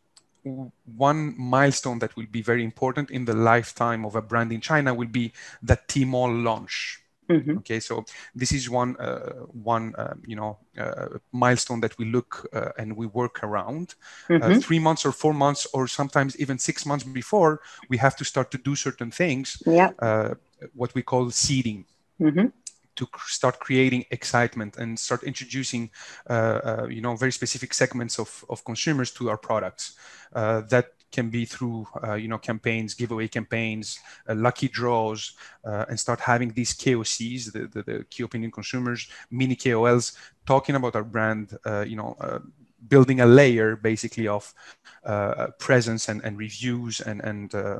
one 0.44 1.36
milestone 1.38 2.00
that 2.00 2.16
will 2.16 2.28
be 2.32 2.42
very 2.42 2.64
important 2.64 3.12
in 3.12 3.26
the 3.26 3.34
lifetime 3.34 4.06
of 4.06 4.16
a 4.16 4.22
brand 4.22 4.52
in 4.52 4.62
China 4.62 4.94
will 4.94 5.08
be 5.08 5.34
the 5.62 5.78
Tmall 5.88 6.44
launch. 6.44 6.99
Mm-hmm. 7.30 7.58
Okay, 7.60 7.80
so 7.80 8.06
this 8.34 8.52
is 8.52 8.70
one 8.70 8.98
uh, 8.98 9.46
one 9.54 9.94
uh, 9.96 10.16
you 10.26 10.36
know 10.36 10.58
uh, 10.78 11.20
milestone 11.32 11.80
that 11.82 11.98
we 12.00 12.06
look 12.06 12.50
uh, 12.54 12.72
and 12.78 12.98
we 12.98 13.06
work 13.06 13.44
around. 13.44 13.96
Uh, 14.30 14.34
mm-hmm. 14.34 14.60
three 14.60 14.80
months 14.80 15.06
or 15.06 15.12
four 15.12 15.34
months 15.34 15.68
or 15.74 15.88
sometimes 15.88 16.40
even 16.40 16.58
six 16.58 16.86
months 16.86 17.04
before, 17.04 17.62
we 17.90 17.98
have 17.98 18.16
to 18.16 18.26
start 18.26 18.50
to 18.52 18.58
do 18.58 18.76
certain 18.76 19.12
things. 19.12 19.62
Yeah. 19.66 19.92
Uh, 20.00 20.34
what 20.74 20.94
we 20.96 21.04
call 21.04 21.30
seeding. 21.32 21.86
Mm-hmm. 22.20 22.48
to 22.98 23.08
start 23.28 23.60
creating 23.60 24.04
excitement 24.12 24.76
and 24.76 25.00
start 25.00 25.24
introducing, 25.24 25.90
uh, 26.30 26.60
uh, 26.70 26.88
you 26.90 27.00
know, 27.00 27.16
very 27.16 27.32
specific 27.32 27.74
segments 27.74 28.20
of, 28.20 28.44
of 28.50 28.66
consumers 28.66 29.10
to 29.12 29.30
our 29.30 29.38
products. 29.38 29.96
Uh, 30.34 30.60
that 30.70 30.88
can 31.12 31.30
be 31.30 31.46
through 31.46 31.88
uh, 32.04 32.14
you 32.14 32.28
know 32.28 32.38
campaigns 32.38 32.94
giveaway 32.94 33.28
campaigns 33.28 34.00
uh, 34.28 34.36
lucky 34.36 34.68
draws 34.68 35.34
uh, 35.66 35.86
and 35.90 36.00
start 36.00 36.20
having 36.20 36.52
these 36.54 36.74
kocs 36.74 37.52
the, 37.52 37.68
the, 37.68 37.84
the, 37.84 38.04
key 38.10 38.24
opinion 38.24 38.52
consumers 38.52 39.08
mini 39.32 39.56
kols 39.56 40.14
talking 40.46 40.76
about 40.76 40.96
our 40.96 41.04
brand 41.04 41.58
you 41.86 41.96
know 41.96 42.16
building 42.88 43.20
a 43.20 43.26
layer 43.26 43.76
basically 43.76 44.28
of 44.28 44.54
uh, 45.04 45.48
presence 45.60 46.10
and, 46.10 46.24
and 46.24 46.38
reviews 46.38 47.02
and, 47.02 47.22
and 47.22 47.56
uh, 47.56 47.80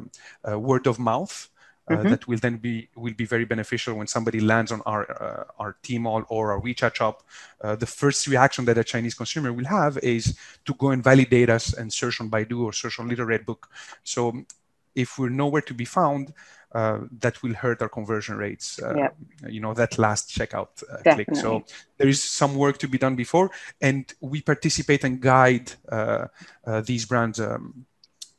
uh, 0.50 0.60
word 0.60 0.88
of 0.88 1.00
mouth. 1.00 1.50
Mm-hmm. 1.90 2.10
That 2.10 2.28
will 2.28 2.38
then 2.38 2.58
be 2.58 2.90
will 2.96 3.14
be 3.14 3.26
very 3.26 3.46
beneficial 3.46 3.96
when 3.96 4.08
somebody 4.08 4.40
lands 4.40 4.72
on 4.72 4.82
our 4.86 5.48
our 5.58 5.76
Tmall 5.84 6.26
or 6.30 6.52
our 6.54 6.62
WeChat 6.62 6.96
shop. 6.96 7.24
the 7.62 7.86
first 7.86 8.28
reaction 8.28 8.66
that 8.66 8.78
a 8.78 8.84
Chinese 8.84 9.16
consumer 9.16 9.52
will 9.52 9.66
have 9.66 9.98
is 10.00 10.38
to 10.66 10.74
go 10.76 10.92
and 10.92 11.04
validate 11.04 11.50
us 11.50 11.74
and 11.74 11.92
search 11.92 12.22
on 12.22 12.30
Baidu 12.30 12.64
or 12.64 12.74
search 12.74 13.00
on 13.00 13.08
Little 13.08 13.26
Red 13.26 13.46
Book. 13.46 13.70
So 14.04 14.46
if 14.96 15.18
we're 15.18 15.30
nowhere 15.30 15.62
to 15.62 15.74
be 15.74 15.86
found, 15.86 16.34
uh, 16.72 17.00
that 17.20 17.42
will 17.42 17.54
hurt 17.54 17.82
our 17.82 17.90
conversion 17.90 18.38
rates. 18.38 18.80
Uh, 18.82 18.96
yep. 18.96 19.16
You 19.48 19.60
know, 19.60 19.74
that 19.74 19.98
last 19.98 20.30
checkout 20.30 20.84
uh, 20.92 21.14
click. 21.14 21.28
So 21.34 21.64
there 21.98 22.08
is 22.08 22.22
some 22.22 22.56
work 22.56 22.78
to 22.80 22.88
be 22.88 22.98
done 22.98 23.16
before, 23.16 23.52
and 23.82 24.12
we 24.20 24.42
participate 24.42 25.04
and 25.04 25.20
guide 25.20 25.72
uh, 25.92 26.28
uh, 26.66 26.82
these 26.82 27.06
brands 27.06 27.40
um, 27.40 27.86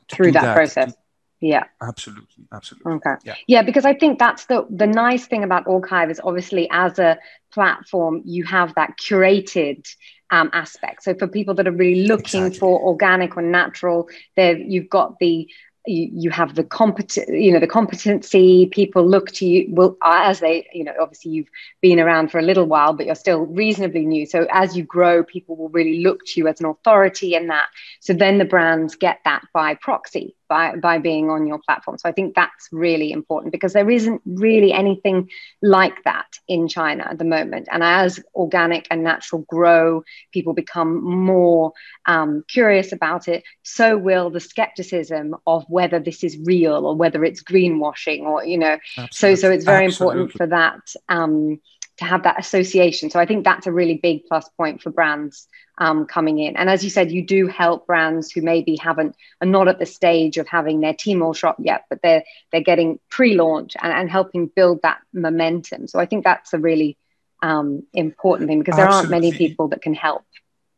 through 0.09 0.33
that, 0.33 0.43
that, 0.43 0.55
process. 0.55 0.95
Yeah, 1.41 1.65
absolutely, 1.81 2.45
absolutely. 2.53 2.93
Okay, 2.93 3.15
yeah. 3.25 3.35
yeah, 3.47 3.63
because 3.63 3.87
I 3.87 3.95
think 3.95 4.19
that's 4.19 4.45
the 4.47 4.67
the 4.69 4.87
nice 4.87 5.27
thing 5.27 5.43
about 5.43 5.65
Orghive 5.65 6.11
is 6.11 6.21
obviously 6.23 6.69
as 6.71 6.99
a 6.99 7.19
platform 7.53 8.23
you 8.27 8.45
have 8.45 8.75
that 8.75 8.95
curated 9.01 9.87
um, 10.31 10.51
aspect. 10.53 11.03
So 11.03 11.15
for 11.15 11.27
people 11.27 11.55
that 11.55 11.67
are 11.67 11.73
really 11.73 12.07
looking 12.07 12.47
exactly. 12.47 12.59
for 12.59 12.81
organic 12.81 13.37
or 13.37 13.43
natural, 13.43 14.09
there 14.37 14.59
you've 14.59 14.91
got 14.91 15.19
the 15.19 15.49
you, 15.87 16.11
you 16.13 16.31
have 16.31 16.55
the 16.55 16.65
competent 16.65 17.29
you 17.29 17.51
know 17.53 17.59
the 17.59 17.67
competency 17.67 18.67
people 18.67 19.09
look 19.09 19.31
to 19.33 19.47
you 19.47 19.67
well 19.71 19.97
as 20.05 20.41
they 20.41 20.69
you 20.75 20.85
know 20.85 20.93
obviously 21.01 21.31
you've 21.33 21.49
been 21.81 21.99
around 21.99 22.31
for 22.31 22.39
a 22.39 22.43
little 22.43 22.67
while 22.67 22.93
but 22.93 23.07
you're 23.07 23.15
still 23.15 23.47
reasonably 23.47 24.05
new 24.05 24.27
so 24.27 24.47
as 24.53 24.77
you 24.77 24.85
grow 24.85 25.25
people 25.25 25.57
will 25.57 25.71
really 25.71 26.01
look 26.01 26.21
to 26.27 26.39
you 26.39 26.49
as 26.49 26.61
an 26.61 26.67
authority 26.67 27.35
in 27.35 27.47
that 27.47 27.67
so 28.01 28.13
then 28.13 28.37
the 28.37 28.45
brands 28.45 28.95
get 28.95 29.21
that 29.25 29.43
by 29.55 29.75
proxy 29.75 30.37
by, 30.51 30.75
by 30.77 30.99
being 30.99 31.31
on 31.31 31.47
your 31.47 31.61
platform. 31.61 31.97
So 31.97 32.09
I 32.09 32.13
think 32.13 32.35
that's 32.35 32.69
really 32.73 33.13
important 33.13 33.53
because 33.53 33.73
there 33.73 33.89
isn't 33.89 34.21
really 34.27 34.73
anything 34.73 35.31
like 35.63 36.03
that 36.05 36.27
in 36.49 36.69
China 36.69 37.07
at 37.09 37.19
the 37.19 37.25
moment. 37.25 37.69
And 37.71 37.83
as 37.83 38.21
organic 38.35 38.87
and 38.91 39.05
natural 39.05 39.43
grow, 39.49 40.03
people 40.33 40.53
become 40.53 41.03
more 41.03 41.73
um, 42.05 42.45
curious 42.49 42.93
about 42.93 43.29
it. 43.29 43.45
So 43.63 43.97
will 43.97 44.29
the 44.29 44.41
skepticism 44.41 45.37
of 45.47 45.65
whether 45.69 46.01
this 46.01 46.25
is 46.25 46.37
real 46.45 46.85
or 46.85 46.97
whether 46.97 47.25
it's 47.25 47.43
greenwashing 47.43 48.23
or, 48.23 48.45
you 48.45 48.59
know, 48.59 48.77
Absolutely. 48.99 49.11
so, 49.13 49.35
so 49.37 49.53
it's 49.53 49.65
very 49.65 49.87
Absolutely. 49.87 50.23
important 50.23 50.33
for 50.37 50.47
that. 50.49 50.81
Um, 51.09 51.61
to 52.01 52.07
have 52.07 52.23
that 52.23 52.41
association. 52.41 53.11
So 53.11 53.21
I 53.21 53.27
think 53.27 53.45
that's 53.45 53.67
a 53.67 53.73
really 53.73 53.97
big 53.97 54.25
plus 54.27 54.49
point 54.57 54.81
for 54.83 54.91
brands 54.91 55.47
um, 55.77 56.07
coming 56.07 56.39
in. 56.39 56.57
And 56.57 56.71
as 56.71 56.83
you 56.83 56.89
said, 56.89 57.13
you 57.13 57.25
do 57.25 57.47
help 57.47 57.87
brands 57.87 58.33
who 58.33 58.41
maybe 58.41 58.77
haven't 58.77 59.15
are 59.43 59.47
not 59.47 59.69
at 59.69 59.79
the 59.79 59.87
stage 59.87 60.39
of 60.39 60.49
having 60.49 60.81
their 60.81 60.95
Tmall 60.95 61.37
shop 61.37 61.57
yet, 61.59 61.85
but 61.91 62.01
they're 62.03 62.25
they're 62.51 62.63
getting 62.63 62.99
pre-launch 63.11 63.77
and, 63.83 63.93
and 63.93 64.11
helping 64.11 64.47
build 64.47 64.81
that 64.83 65.01
momentum. 65.13 65.87
So 65.89 66.01
I 66.01 66.07
think 66.07 66.25
that's 66.25 66.55
a 66.55 66.59
really 66.59 66.97
um, 67.43 67.83
important 67.93 68.49
thing 68.49 68.61
because 68.61 68.77
there 68.77 68.87
Absolutely. 68.87 69.15
aren't 69.15 69.25
many 69.25 69.37
people 69.37 69.69
that 69.69 69.83
can 69.83 69.95
help 69.95 70.25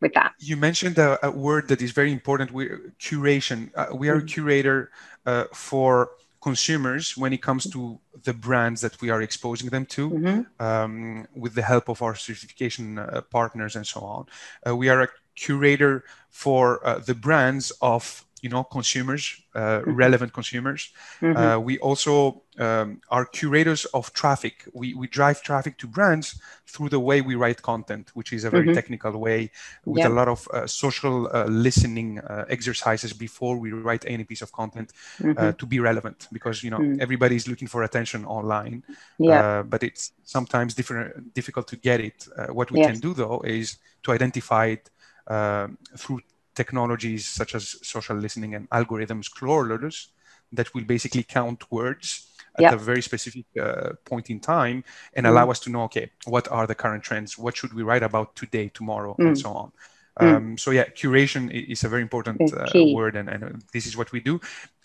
with 0.00 0.14
that. 0.14 0.33
You 0.41 0.57
mentioned 0.57 0.99
a, 0.99 1.25
a 1.25 1.31
word 1.31 1.69
that 1.69 1.81
is 1.81 1.93
very 1.93 2.11
important. 2.11 2.50
We 2.50 2.69
curation. 3.00 3.71
Uh, 3.76 3.95
we 3.95 4.09
are 4.09 4.17
mm-hmm. 4.17 4.25
a 4.25 4.29
curator 4.29 4.91
uh, 5.25 5.45
for 5.52 6.11
consumers 6.42 7.16
when 7.16 7.32
it 7.32 7.40
comes 7.40 7.70
to 7.70 7.99
the 8.25 8.34
brands 8.34 8.80
that 8.80 9.00
we 9.00 9.11
are 9.11 9.22
exposing 9.22 9.70
them 9.70 9.87
to 9.87 10.11
mm-hmm. 10.11 10.64
um, 10.64 11.26
with 11.34 11.54
the 11.54 11.62
help 11.62 11.88
of 11.88 12.02
our 12.02 12.14
certification 12.14 12.99
uh, 12.99 13.22
partners 13.30 13.76
and 13.76 13.87
so 13.87 14.00
on. 14.00 14.26
Uh, 14.66 14.76
we 14.76 14.88
are 14.88 15.02
a 15.02 15.08
curator 15.37 16.04
for 16.30 16.84
uh, 16.87 16.99
the 16.99 17.14
brands 17.14 17.70
of 17.80 18.25
you 18.42 18.50
know 18.50 18.64
consumers 18.64 19.40
uh, 19.54 19.61
mm-hmm. 19.61 19.94
relevant 19.94 20.32
consumers 20.32 20.92
mm-hmm. 21.20 21.37
uh, 21.37 21.58
we 21.58 21.78
also 21.78 22.42
um, 22.58 23.00
are 23.08 23.25
curators 23.25 23.84
of 23.87 24.12
traffic 24.12 24.68
we, 24.75 24.92
we 24.94 25.06
drive 25.06 25.42
traffic 25.42 25.78
to 25.78 25.87
brands 25.87 26.40
through 26.66 26.88
the 26.88 26.99
way 27.00 27.20
we 27.20 27.34
write 27.37 27.62
content 27.62 28.11
which 28.14 28.32
is 28.32 28.44
a 28.44 28.50
very 28.50 28.64
mm-hmm. 28.66 28.75
technical 28.75 29.12
way 29.16 29.50
with 29.87 30.00
yeah. 30.00 30.08
a 30.08 30.14
lot 30.18 30.28
of 30.28 30.46
uh, 30.49 30.66
social 30.66 31.30
uh, 31.32 31.44
listening 31.44 32.18
uh, 32.18 32.44
exercises 32.49 33.12
before 33.12 33.56
we 33.56 33.70
write 33.70 34.04
any 34.06 34.25
piece 34.25 34.42
of 34.42 34.50
content 34.52 34.92
uh, 35.20 35.25
mm-hmm. 35.25 35.50
to 35.52 35.64
be 35.64 35.78
relevant 35.78 36.28
because 36.32 36.62
you 36.64 36.70
know 36.70 36.78
mm. 36.78 37.00
everybody 37.00 37.37
is 37.37 37.46
looking 37.46 37.68
for 37.68 37.84
attention 37.84 38.25
online 38.26 38.82
yeah. 39.18 39.62
but 39.62 39.82
it's 39.82 40.12
sometimes 40.25 40.75
different 40.75 41.32
difficult 41.32 41.68
to 41.68 41.76
get 41.76 42.00
it 42.00 42.26
what 42.50 42.70
we 42.70 42.80
yes. 42.80 42.90
can 42.90 43.00
do 43.00 43.14
though 43.14 43.40
is 43.42 43.76
to 44.02 44.11
identify 44.11 44.66
it 44.66 44.90
um, 45.28 45.78
through 45.96 46.20
technologies 46.54 47.26
such 47.26 47.54
as 47.54 47.76
social 47.82 48.16
listening 48.16 48.54
and 48.54 48.68
algorithms 48.71 49.30
crawlers 49.30 50.09
that 50.52 50.75
will 50.75 50.85
basically 50.85 51.23
count 51.23 51.71
words 51.71 52.28
at 52.56 52.62
yep. 52.62 52.75
a 52.75 52.76
very 52.76 53.02
specific 53.02 53.47
uh, 53.61 53.90
point 54.04 54.28
in 54.28 54.38
time 54.38 54.85
and 55.14 55.25
mm. 55.25 55.30
allow 55.30 55.50
us 55.50 55.61
to 55.61 55.71
know 55.71 55.82
okay 55.82 56.11
what 56.26 56.49
are 56.49 56.66
the 56.66 56.75
current 56.75 57.02
trends 57.02 57.38
what 57.38 57.56
should 57.56 57.73
we 57.73 57.82
write 57.82 58.02
about 58.02 58.35
today 58.37 58.68
tomorrow 58.68 59.16
mm. 59.18 59.28
and 59.28 59.38
so 59.38 59.50
on 59.50 59.73
mm. 60.21 60.37
um, 60.37 60.59
so 60.59 60.71
yeah 60.71 60.85
curation 60.85 61.50
is 61.50 61.85
a 61.85 61.88
very 61.88 62.02
important 62.02 62.40
uh, 62.52 62.66
word 62.92 63.16
and, 63.16 63.28
and 63.28 63.64
this 63.73 63.87
is 63.87 63.97
what 63.97 64.12
we 64.12 64.21
do 64.21 64.40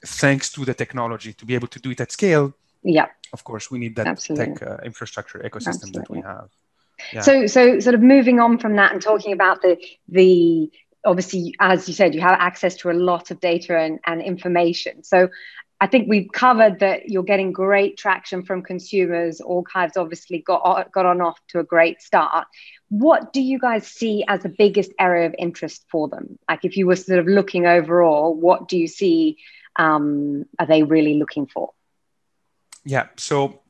thanks 0.05 0.51
to 0.51 0.63
the 0.63 0.73
technology 0.73 1.33
to 1.33 1.45
be 1.45 1.55
able 1.55 1.67
to 1.67 1.79
do 1.79 1.91
it 1.91 1.99
at 1.99 2.11
scale 2.11 2.53
yeah 2.83 3.07
of 3.33 3.43
course 3.43 3.69
we 3.69 3.77
need 3.77 3.95
that 3.95 4.07
Absolutely. 4.07 4.55
tech 4.55 4.63
uh, 4.63 4.77
infrastructure 4.85 5.39
ecosystem 5.39 5.89
Absolutely. 5.89 6.01
that 6.01 6.09
we 6.09 6.21
have 6.21 6.49
yeah. 7.13 7.21
so 7.21 7.47
so 7.47 7.79
sort 7.79 7.95
of 7.95 8.01
moving 8.01 8.39
on 8.39 8.57
from 8.57 8.75
that 8.77 8.93
and 8.93 9.01
talking 9.01 9.33
about 9.33 9.61
the 9.61 9.77
the 10.07 10.71
obviously, 11.07 11.55
as 11.59 11.87
you 11.87 11.93
said, 11.93 12.13
you 12.13 12.21
have 12.21 12.37
access 12.39 12.75
to 12.77 12.91
a 12.91 12.93
lot 12.93 13.31
of 13.31 13.39
data 13.39 13.77
and, 13.77 13.99
and 14.05 14.21
information. 14.21 15.03
So 15.03 15.29
I 15.79 15.87
think 15.87 16.09
we've 16.09 16.29
covered 16.31 16.79
that 16.79 17.09
you're 17.09 17.23
getting 17.23 17.51
great 17.51 17.97
traction 17.97 18.43
from 18.43 18.61
consumers. 18.61 19.39
Orghive's 19.39 19.95
obviously 19.95 20.39
got, 20.39 20.91
got 20.91 21.05
on 21.05 21.21
off 21.21 21.39
to 21.49 21.59
a 21.59 21.63
great 21.63 22.01
start. 22.01 22.47
What 22.89 23.31
do 23.31 23.41
you 23.41 23.57
guys 23.57 23.87
see 23.87 24.25
as 24.27 24.41
the 24.41 24.49
biggest 24.49 24.91
area 24.99 25.27
of 25.27 25.35
interest 25.37 25.85
for 25.89 26.07
them? 26.07 26.37
Like 26.49 26.65
if 26.65 26.77
you 26.77 26.87
were 26.87 26.95
sort 26.95 27.19
of 27.19 27.27
looking 27.27 27.65
overall, 27.65 28.35
what 28.35 28.67
do 28.67 28.77
you 28.77 28.87
see 28.87 29.37
um, 29.77 30.45
are 30.59 30.65
they 30.65 30.83
really 30.83 31.13
looking 31.15 31.47
for? 31.47 31.71
Yeah, 32.83 33.07
so 33.17 33.61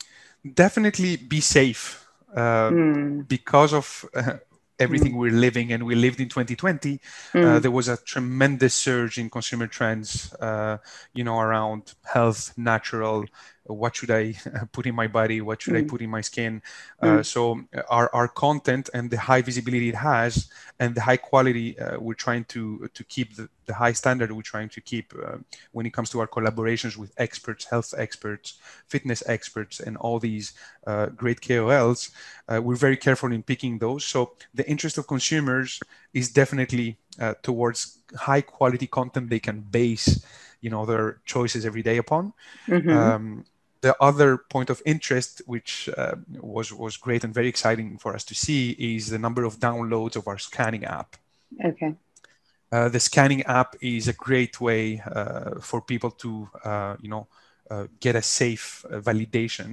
definitely 0.53 1.17
be 1.17 1.41
safe. 1.41 2.03
Uh, 2.35 2.69
mm. 2.69 3.27
because 3.27 3.73
of 3.73 4.05
uh, 4.13 4.33
everything 4.79 5.13
mm. 5.13 5.17
we're 5.17 5.31
living 5.31 5.71
and 5.71 5.83
we 5.83 5.95
lived 5.95 6.19
in 6.19 6.29
2020 6.29 6.93
uh, 6.93 7.37
mm. 7.37 7.45
uh, 7.45 7.59
there 7.59 7.71
was 7.71 7.87
a 7.87 7.97
tremendous 7.97 8.73
surge 8.73 9.17
in 9.17 9.29
consumer 9.29 9.67
trends 9.67 10.33
uh, 10.35 10.77
you 11.13 11.23
know 11.23 11.39
around 11.39 11.93
health 12.13 12.53
natural 12.57 13.25
what 13.67 13.95
should 13.95 14.11
I 14.11 14.33
put 14.71 14.85
in 14.85 14.95
my 14.95 15.07
body? 15.07 15.41
What 15.41 15.61
should 15.61 15.73
mm. 15.73 15.79
I 15.79 15.83
put 15.83 16.01
in 16.01 16.09
my 16.09 16.21
skin? 16.21 16.61
Mm. 17.01 17.19
Uh, 17.19 17.23
so 17.23 17.61
uh, 17.75 17.81
our, 17.89 18.09
our 18.13 18.27
content 18.27 18.89
and 18.93 19.09
the 19.09 19.19
high 19.19 19.41
visibility 19.41 19.89
it 19.89 19.95
has 19.95 20.49
and 20.79 20.95
the 20.95 21.01
high 21.01 21.17
quality 21.17 21.77
uh, 21.79 21.99
we're 21.99 22.13
trying 22.13 22.45
to 22.45 22.89
to 22.93 23.03
keep 23.03 23.35
the, 23.35 23.49
the 23.65 23.73
high 23.73 23.91
standard 23.91 24.31
we're 24.31 24.41
trying 24.41 24.69
to 24.69 24.81
keep 24.81 25.13
uh, 25.23 25.37
when 25.71 25.85
it 25.85 25.93
comes 25.93 26.09
to 26.11 26.19
our 26.19 26.27
collaborations 26.27 26.97
with 26.97 27.13
experts, 27.17 27.65
health 27.65 27.93
experts, 27.97 28.59
fitness 28.87 29.23
experts, 29.27 29.79
and 29.79 29.97
all 29.97 30.19
these 30.19 30.53
uh, 30.85 31.07
great 31.07 31.41
KOLs. 31.41 32.11
Uh, 32.47 32.61
we're 32.61 32.75
very 32.75 32.97
careful 32.97 33.31
in 33.31 33.43
picking 33.43 33.77
those. 33.79 34.05
So 34.05 34.33
the 34.53 34.67
interest 34.69 34.97
of 34.97 35.07
consumers 35.07 35.79
is 36.13 36.29
definitely 36.29 36.97
towards 37.41 37.97
high 38.15 38.41
quality 38.41 38.85
content 38.85 39.29
they 39.29 39.39
can 39.39 39.59
base 39.59 40.23
you 40.61 40.69
know 40.69 40.85
their 40.85 41.19
choices 41.25 41.65
every 41.65 41.83
day 41.83 41.97
upon. 41.97 42.33
Mm-hmm. 42.67 42.89
Um, 42.89 43.45
the 43.87 43.95
other 44.09 44.29
point 44.37 44.69
of 44.69 44.81
interest, 44.93 45.33
which 45.53 45.73
uh, 45.97 46.15
was 46.55 46.67
was 46.83 46.93
great 47.05 47.23
and 47.25 47.33
very 47.39 47.49
exciting 47.53 47.89
for 48.03 48.11
us 48.17 48.23
to 48.29 48.35
see, 48.43 48.61
is 48.95 49.03
the 49.13 49.21
number 49.25 49.43
of 49.49 49.53
downloads 49.69 50.15
of 50.19 50.23
our 50.27 50.39
scanning 50.49 50.85
app. 50.99 51.09
Okay. 51.69 51.91
Uh, 52.71 52.89
the 52.89 52.99
scanning 52.99 53.43
app 53.59 53.71
is 53.95 54.07
a 54.07 54.13
great 54.27 54.59
way 54.59 54.83
uh, 54.99 55.51
for 55.69 55.79
people 55.81 56.11
to, 56.11 56.49
uh, 56.65 56.95
you 57.03 57.09
know, 57.13 57.25
uh, 57.71 57.85
get 58.05 58.15
a 58.15 58.21
safe 58.21 58.65
uh, 58.85 58.99
validation 59.09 59.69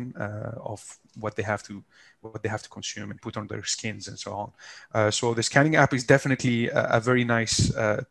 of 0.72 0.80
what 1.22 1.34
they 1.36 1.46
have 1.52 1.62
to 1.62 1.82
what 2.20 2.42
they 2.42 2.48
have 2.48 2.62
to 2.62 2.68
consume 2.68 3.10
and 3.10 3.20
put 3.20 3.36
on 3.36 3.46
their 3.46 3.64
skins 3.64 4.08
and 4.08 4.18
so 4.18 4.30
on. 4.42 5.12
so 5.12 5.34
the 5.34 5.42
scanning 5.42 5.76
app 5.76 5.92
is 5.92 6.04
definitely 6.04 6.68
a, 6.68 6.82
a 6.98 7.00
very 7.00 7.24
nice 7.24 7.56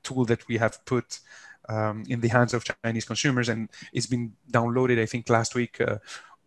tool 0.03 0.24
that 0.25 0.41
we 0.50 0.55
have 0.57 0.75
put 0.86 1.07
um, 1.70 2.03
in 2.08 2.22
the 2.22 2.27
hands 2.29 2.53
of 2.53 2.63
Chinese 2.84 3.05
consumers, 3.05 3.50
and 3.50 3.70
it's 3.93 4.08
been 4.08 4.34
downloaded. 4.51 5.00
I 5.00 5.05
think 5.05 5.29
last 5.29 5.55
week 5.55 5.79
uh, 5.82 5.98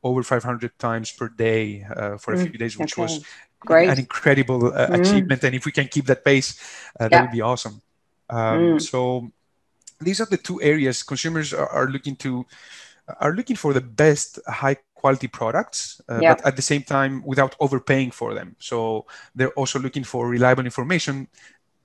over 0.02 0.22
500 0.22 0.78
times 0.78 1.10
per 1.12 1.28
day 1.28 1.84
uh, 1.96 2.16
for 2.18 2.34
a 2.34 2.38
few 2.38 2.58
days, 2.58 2.78
which 2.78 2.94
okay. 2.94 3.02
was 3.02 3.24
Great. 3.60 3.88
an 3.88 3.98
incredible 3.98 4.72
uh, 4.72 4.88
Mm. 4.88 5.00
achievement. 5.00 5.44
And 5.44 5.54
if 5.54 5.64
we 5.66 5.72
can 5.72 5.88
keep 5.88 6.06
that 6.06 6.24
pace, 6.24 6.54
uh, 7.00 7.08
that 7.08 7.22
would 7.22 7.32
be 7.32 7.40
awesome. 7.40 7.80
Um, 8.30 8.58
Mm. 8.58 8.80
So 8.80 9.30
these 10.00 10.20
are 10.20 10.26
the 10.26 10.36
two 10.36 10.60
areas 10.62 11.02
consumers 11.02 11.52
are, 11.54 11.68
are 11.68 11.88
looking 11.88 12.16
to 12.16 12.44
are 13.20 13.32
looking 13.32 13.56
for 13.56 13.72
the 13.72 13.80
best 13.80 14.38
high 14.48 14.76
quality 14.94 15.28
products, 15.28 16.00
uh, 16.10 16.18
Yeah. 16.20 16.34
but 16.34 16.44
at 16.46 16.56
the 16.56 16.62
same 16.62 16.82
time 16.82 17.22
without 17.24 17.54
overpaying 17.60 18.10
for 18.10 18.34
them. 18.34 18.56
So 18.58 19.06
they're 19.34 19.54
also 19.54 19.78
looking 19.78 20.04
for 20.04 20.28
reliable 20.28 20.64
information 20.64 21.28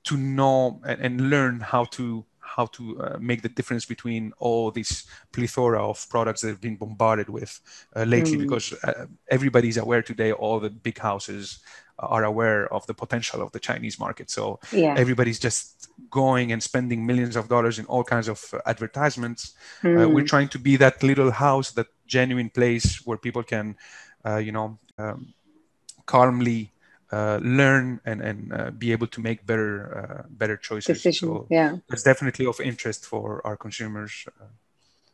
to 0.04 0.18
know 0.18 0.82
and, 0.84 1.00
and 1.02 1.30
learn 1.30 1.60
how 1.60 1.86
to 1.86 2.26
how 2.56 2.66
to 2.78 2.84
uh, 3.04 3.18
make 3.20 3.42
the 3.42 3.50
difference 3.58 3.86
between 3.86 4.24
all 4.40 4.72
this 4.72 5.06
plethora 5.32 5.82
of 5.92 6.08
products 6.10 6.42
that 6.42 6.50
have 6.50 6.62
been 6.62 6.78
bombarded 6.78 7.30
with 7.30 7.52
uh, 7.96 8.04
lately 8.04 8.38
Mm. 8.38 8.42
because 8.46 8.74
uh, 8.84 9.06
everybody's 9.30 9.78
aware 9.78 10.04
today 10.04 10.32
all 10.32 10.60
the 10.60 10.70
big 10.70 10.98
houses 11.00 11.60
are 12.00 12.24
aware 12.24 12.62
of 12.74 12.86
the 12.88 12.94
potential 12.94 13.42
of 13.42 13.52
the 13.52 13.60
chinese 13.60 13.98
market 14.00 14.30
so 14.30 14.60
Yeah. 14.72 14.96
everybody's 15.02 15.40
just 15.40 15.88
going 16.10 16.52
and 16.54 16.62
spending 16.64 17.06
millions 17.06 17.36
of 17.36 17.48
dollars 17.48 17.78
in 17.80 17.86
all 17.86 18.04
kinds 18.04 18.28
of 18.28 18.40
uh, 18.54 18.58
advertisements 18.66 19.42
uh, 19.84 20.06
Mm. 20.06 20.14
we're 20.14 20.32
trying 20.34 20.50
to 20.50 20.60
be 20.60 20.78
that 20.78 21.04
little 21.04 21.32
house 21.32 21.72
that 21.74 21.88
genuine 22.08 22.50
place 22.50 22.88
where 23.06 23.18
people 23.26 23.44
can 23.44 23.76
uh, 24.28 24.42
you 24.46 24.52
know 24.52 24.68
um, 24.98 25.34
calmly 26.06 26.72
uh, 27.12 27.40
learn 27.42 28.00
and, 28.06 28.22
and 28.22 28.54
uh, 28.54 28.72
be 28.72 28.92
able 28.92 29.08
to 29.08 29.22
make 29.22 29.46
better 29.46 29.72
uh, 30.00 30.24
better 30.30 30.58
choices 30.58 30.98
Decision. 30.98 31.28
so 31.28 31.48
yeah. 31.50 31.78
it's 31.90 32.04
definitely 32.04 32.46
of 32.46 32.60
interest 32.60 33.06
for 33.06 33.42
our 33.46 33.58
consumers 33.58 34.26
uh, 34.40 34.46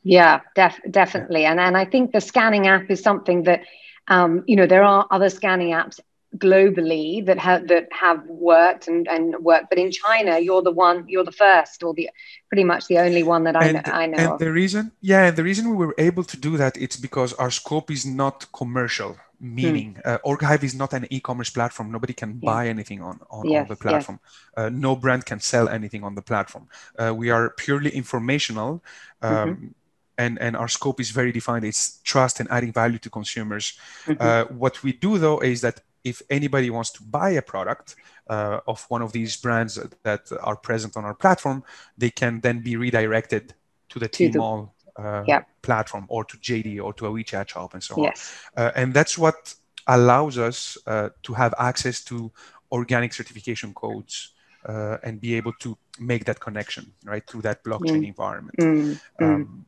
Yeah, 0.04 0.40
def- 0.56 0.82
definitely. 0.90 1.46
And 1.46 1.60
and 1.60 1.76
I 1.76 1.86
think 1.86 2.12
the 2.12 2.22
scanning 2.22 2.68
app 2.68 2.90
is 2.90 3.02
something 3.02 3.44
that, 3.44 3.62
um, 4.08 4.44
you 4.48 4.56
know, 4.56 4.68
there 4.68 4.84
are 4.84 5.06
other 5.12 5.30
scanning 5.30 5.74
apps 5.74 6.00
globally 6.36 7.26
that 7.26 7.40
have 7.40 7.68
that 7.68 7.88
have 7.92 8.26
worked 8.28 8.88
and, 8.88 9.08
and 9.08 9.36
worked, 9.40 9.70
but 9.70 9.78
in 9.78 9.92
China, 9.92 10.40
you're 10.40 10.62
the 10.62 10.72
one, 10.72 11.06
you're 11.08 11.24
the 11.24 11.32
first, 11.32 11.84
or 11.84 11.94
the 11.94 12.10
pretty 12.50 12.64
much 12.64 12.88
the 12.88 13.00
only 13.00 13.24
one 13.24 13.44
that 13.46 13.56
I 13.56 13.70
know, 13.70 13.82
I 13.86 14.06
know 14.08 14.18
and 14.18 14.34
of. 14.36 14.42
the 14.42 14.52
reason 14.52 14.92
yeah 15.02 15.26
and 15.28 15.36
the 15.38 15.44
reason 15.44 15.70
we 15.70 15.86
were 15.86 15.96
able 15.98 16.24
to 16.24 16.38
do 16.38 16.58
that 16.58 16.78
it's 16.78 16.98
because 16.98 17.34
our 17.34 17.50
scope 17.50 17.90
is 17.92 18.06
not 18.06 18.46
commercial 18.54 19.18
meaning 19.40 19.98
Hmm. 19.98 20.02
uh, 20.06 20.18
orghive 20.26 20.64
is 20.64 20.76
not 20.76 20.94
an 20.94 21.08
e-commerce 21.10 21.50
platform 21.50 21.92
nobody 21.92 22.14
can 22.14 22.34
Yeah. 22.42 22.50
buy 22.50 22.68
anything 22.68 23.02
on, 23.02 23.20
on, 23.32 23.48
on 23.50 23.66
Yes, 23.66 23.68
the 23.68 23.76
yes. 23.84 24.06
platform 24.06 24.20
uh, 24.58 24.70
no 24.70 24.96
brand 24.96 25.26
can 25.26 25.40
sell 25.40 25.68
anything 25.70 26.04
on 26.04 26.16
the 26.16 26.22
platform 26.22 26.68
uh, 27.00 27.14
we 27.16 27.30
are 27.30 27.50
purely 27.52 27.90
informational 27.92 28.84
um, 29.22 29.58
Mm-hmm. 29.58 29.74
and, 30.18 30.40
and 30.40 30.56
our 30.56 30.68
scope 30.68 31.00
is 31.00 31.10
very 31.12 31.32
defined 31.32 31.66
it's 31.66 32.00
trust 32.04 32.40
and 32.40 32.50
adding 32.52 32.72
value 32.74 33.00
to 33.00 33.10
consumers 33.10 33.78
Mhm. 34.08 34.18
uh, 34.20 34.46
what 34.46 34.84
we 34.84 34.92
do 34.94 35.18
though 35.18 35.40
is 35.40 35.62
that 35.62 35.82
if 36.04 36.22
anybody 36.30 36.70
wants 36.70 36.92
to 36.92 37.04
buy 37.04 37.32
a 37.32 37.42
product 37.42 37.96
uh, 38.30 38.60
of 38.68 38.86
one 38.90 39.02
of 39.02 39.12
these 39.12 39.38
brands 39.38 39.80
that 40.04 40.32
are 40.42 40.56
present 40.56 40.96
on 40.98 41.06
our 41.06 41.14
platform, 41.14 41.64
they 41.98 42.10
can 42.10 42.40
then 42.42 42.62
be 42.62 42.76
redirected 42.76 43.54
to 43.90 44.00
the 44.00 44.08
To 44.10 44.30
the- 44.30 44.40
Tmall 44.40 44.70
uh, 44.98 45.24
Yeah. 45.28 45.42
platform 45.62 46.06
or 46.10 46.24
to 46.26 46.38
JD 46.38 46.80
or 46.84 46.94
to 46.94 47.06
a 47.08 47.12
WeChat 47.12 47.50
shop 47.50 47.74
and 47.74 47.84
so 47.84 47.96
on. 47.96 48.14
Uh, 48.58 48.72
and 48.76 48.94
that's 48.94 49.18
what 49.18 49.54
allows 49.88 50.38
us 50.38 50.78
uh, 50.88 51.10
to 51.24 51.34
have 51.34 51.54
access 51.60 52.04
to 52.04 52.32
organic 52.72 53.14
certification 53.14 53.74
codes 53.74 54.34
uh, 54.68 54.98
and 55.04 55.22
be 55.22 55.36
able 55.36 55.54
to 55.60 55.78
make 56.00 56.26
that 56.26 56.40
connection 56.40 56.92
right 57.06 57.26
through 57.28 57.42
that 57.42 57.64
blockchain 57.64 58.02
Mm. 58.04 58.08
environment 58.08 58.56
Mm, 58.60 59.00
mm. 59.20 59.26
um, 59.26 59.66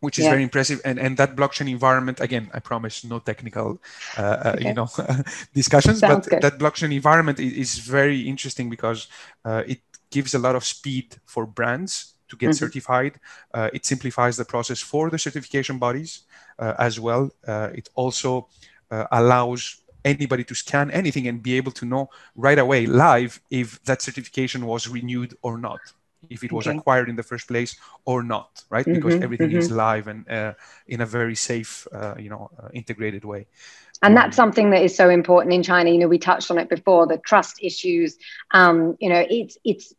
which 0.00 0.18
is 0.18 0.24
Yeah. 0.24 0.30
very 0.30 0.42
impressive. 0.42 0.80
And 0.84 0.98
and 0.98 1.16
that 1.16 1.36
blockchain 1.36 1.70
environment, 1.70 2.20
again, 2.20 2.50
I 2.54 2.60
promise 2.60 3.04
no 3.04 3.18
technical, 3.20 3.80
uh, 4.18 4.22
uh, 4.22 4.56
Okay. 4.56 4.68
you 4.68 4.74
know, 4.74 4.88
discussions, 5.54 6.00
Sounds 6.00 6.26
but 6.26 6.28
good. 6.28 6.42
that 6.42 6.58
blockchain 6.58 6.92
environment 6.94 7.38
is, 7.38 7.78
very 7.78 8.20
interesting 8.28 8.70
because 8.70 9.08
uh, 9.44 9.62
it 9.66 9.80
gives 10.10 10.34
a 10.34 10.38
lot 10.38 10.54
of 10.56 10.64
speed 10.64 11.16
for 11.24 11.46
brands 11.46 12.14
to 12.28 12.36
get 12.36 12.50
Mhm. 12.50 12.58
certified. 12.58 13.18
Uh, 13.54 13.70
it 13.72 13.84
simplifies 13.84 14.36
the 14.36 14.44
process 14.44 14.80
for 14.80 15.10
the 15.10 15.18
certification 15.18 15.78
bodies 15.78 16.22
uh, 16.58 16.74
as 16.78 16.98
well. 17.00 17.30
Uh, 17.46 17.68
it 17.74 17.88
also 17.94 18.48
uh, 18.90 19.06
allows 19.12 19.82
anybody 20.04 20.44
to 20.44 20.54
scan 20.54 20.90
anything 20.90 21.26
and 21.28 21.42
be 21.42 21.56
able 21.56 21.72
to 21.72 21.84
know 21.84 22.08
right 22.34 22.58
away 22.58 22.86
live 22.86 23.40
if 23.50 23.82
that 23.84 24.00
certification 24.02 24.64
was 24.66 24.88
renewed 24.88 25.34
or 25.42 25.58
not 25.58 25.92
if 26.28 26.42
it 26.44 26.52
was 26.52 26.66
Okay. 26.66 26.68
acquired 26.68 27.08
in 27.08 27.16
the 27.16 27.22
first 27.22 27.46
place 27.48 27.76
or 28.04 28.22
not 28.22 28.64
right 28.70 28.90
because 28.92 29.16
Mhm, 29.16 29.20
everything 29.20 29.52
is 29.54 29.70
live 29.70 30.06
and 30.06 30.28
uh, 30.30 30.52
in 30.86 31.00
a 31.00 31.06
very 31.06 31.34
safe 31.34 31.86
uh, 31.92 32.14
you 32.18 32.28
know 32.30 32.50
uh, 32.62 32.68
integrated 32.72 33.24
way 33.24 33.46
and 34.02 34.16
Um, 34.16 34.16
that's 34.16 34.36
something 34.36 34.70
that 34.70 34.82
is 34.82 34.96
so 34.96 35.08
important 35.08 35.54
in 35.54 35.62
China. 35.62 35.90
You 35.90 35.98
know, 35.98 36.08
we 36.08 36.18
touched 36.18 36.50
on 36.50 36.58
it 36.58 36.68
before. 36.68 37.06
The 37.06 37.18
trust 37.18 37.56
issues. 37.62 38.16
Um, 38.52 38.96
you 39.00 39.08
know, 39.08 39.24
it's 39.28 39.56
it's 39.64 39.92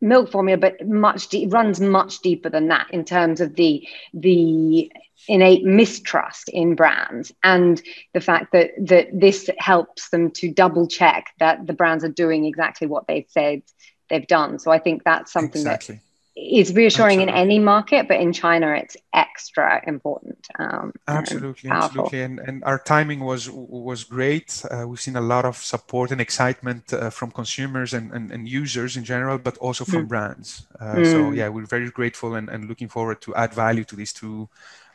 milk 0.00 0.30
formula, 0.30 0.58
but 0.58 0.86
much 0.86 1.28
de- 1.28 1.46
runs 1.48 1.80
much 1.80 2.20
deeper 2.20 2.50
than 2.50 2.68
that 2.68 2.86
in 2.90 3.04
terms 3.04 3.40
of 3.40 3.54
the 3.56 3.86
the 4.14 4.90
innate 5.28 5.64
mistrust 5.64 6.48
in 6.48 6.74
brands 6.74 7.32
and 7.42 7.80
the 8.14 8.20
fact 8.20 8.52
that 8.52 8.70
that 8.86 9.08
this 9.12 9.48
helps 9.58 10.10
them 10.10 10.30
to 10.30 10.52
double 10.52 10.86
check 10.86 11.26
that 11.38 11.66
the 11.66 11.72
brands 11.72 12.04
are 12.04 12.08
doing 12.08 12.44
exactly 12.44 12.86
what 12.86 13.06
they've 13.06 13.26
said 13.28 13.62
they've 14.08 14.26
done. 14.26 14.58
So 14.58 14.70
I 14.70 14.78
think 14.78 15.04
that's 15.04 15.32
something 15.32 15.60
exactly 15.60 15.96
that 15.96 16.02
is 16.40 16.72
reassuring 16.72 17.20
in 17.20 17.28
any 17.28 17.58
market, 17.58 18.06
but 18.06 18.20
in 18.20 18.32
China 18.32 18.68
it's 18.74 18.96
extra 19.12 19.82
important. 19.86 20.46
Um, 20.58 20.92
absolutely 21.08 21.70
powerful. 21.70 21.86
absolutely 21.88 22.22
and, 22.22 22.38
and 22.48 22.64
our 22.64 22.78
timing 22.78 23.20
was 23.20 23.50
was 23.50 24.04
great 24.04 24.62
uh, 24.70 24.86
we've 24.86 25.00
seen 25.00 25.16
a 25.16 25.20
lot 25.20 25.44
of 25.44 25.56
support 25.56 26.12
and 26.12 26.20
excitement 26.20 26.92
uh, 26.92 27.10
from 27.10 27.30
consumers 27.30 27.94
and, 27.94 28.12
and, 28.12 28.30
and 28.30 28.48
users 28.48 28.96
in 28.96 29.04
general 29.04 29.38
but 29.38 29.56
also 29.58 29.84
from 29.84 30.04
Mm. 30.04 30.08
brands 30.08 30.66
uh, 30.80 31.02
so 31.02 31.18
Mm. 31.30 31.36
yeah 31.36 31.48
we're 31.48 31.66
very 31.66 31.90
grateful 31.90 32.34
and, 32.34 32.48
and 32.48 32.68
looking 32.68 32.88
forward 32.88 33.20
to 33.22 33.34
add 33.34 33.52
value 33.54 33.84
to 33.84 33.96
these 33.96 34.12
two 34.12 34.48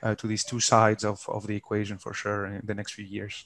uh, 0.03 0.15
to 0.15 0.27
these 0.27 0.43
two 0.43 0.59
sides 0.59 1.03
of, 1.03 1.25
of 1.27 1.47
the 1.47 1.55
equation 1.55 1.97
for 1.97 2.13
sure 2.13 2.45
in 2.45 2.61
the 2.63 2.75
next 2.75 2.93
few 2.93 3.05
years 3.05 3.45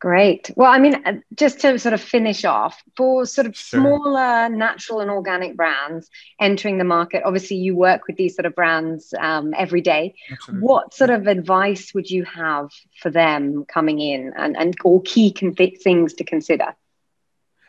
Great. 0.00 0.50
Well, 0.54 0.70
I 0.70 0.78
mean, 0.78 1.02
uh, 1.06 1.14
just 1.34 1.60
to 1.60 1.78
sort 1.78 1.94
of 1.94 2.00
finish 2.00 2.44
off, 2.44 2.82
for 2.94 3.24
sort 3.24 3.46
of 3.46 3.56
Sure. 3.56 3.80
smaller 3.80 4.50
natural 4.50 5.00
and 5.00 5.10
organic 5.10 5.56
brands 5.56 6.10
entering 6.38 6.76
the 6.76 6.84
market, 6.84 7.22
obviously 7.24 7.56
you 7.56 7.74
work 7.74 8.06
with 8.06 8.16
these 8.16 8.34
sort 8.34 8.44
of 8.44 8.54
brands 8.54 9.14
um, 9.18 9.54
every 9.56 9.80
day. 9.80 10.14
Absolutely. 10.30 10.66
What 10.66 10.92
sort 10.92 11.08
of 11.08 11.26
advice 11.26 11.94
would 11.94 12.10
you 12.10 12.24
have 12.24 12.68
for 13.00 13.08
them 13.10 13.64
coming 13.66 13.98
in 13.98 14.34
and, 14.36 14.56
and 14.58 14.76
or 14.84 15.00
key 15.00 15.32
con- 15.32 15.54
things 15.54 16.12
to 16.14 16.24
consider? 16.24 16.74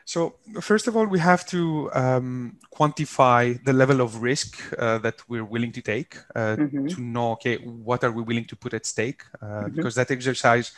So 0.07 0.35
first 0.61 0.87
of 0.87 0.95
all, 0.95 1.07
we 1.07 1.17
have 1.17 1.45
to 1.47 1.89
um, 1.95 2.57
quantify 2.71 3.63
the 3.65 3.73
level 3.73 4.01
of 4.01 4.21
risk 4.21 4.61
uh, 4.77 4.99
that 4.99 5.15
we're 5.27 5.43
willing 5.43 5.71
to 5.71 5.81
take 5.81 6.17
uh, 6.35 6.57
Mhm. 6.57 6.87
to 6.89 7.01
know, 7.01 7.31
okay, 7.31 7.57
what 7.65 8.03
are 8.03 8.11
we 8.11 8.21
willing 8.21 8.45
to 8.45 8.55
put 8.55 8.73
at 8.75 8.85
stake? 8.85 9.23
Uh, 9.41 9.63
Mhm. 9.65 9.73
Because 9.75 9.95
that 9.95 10.11
exercise 10.11 10.71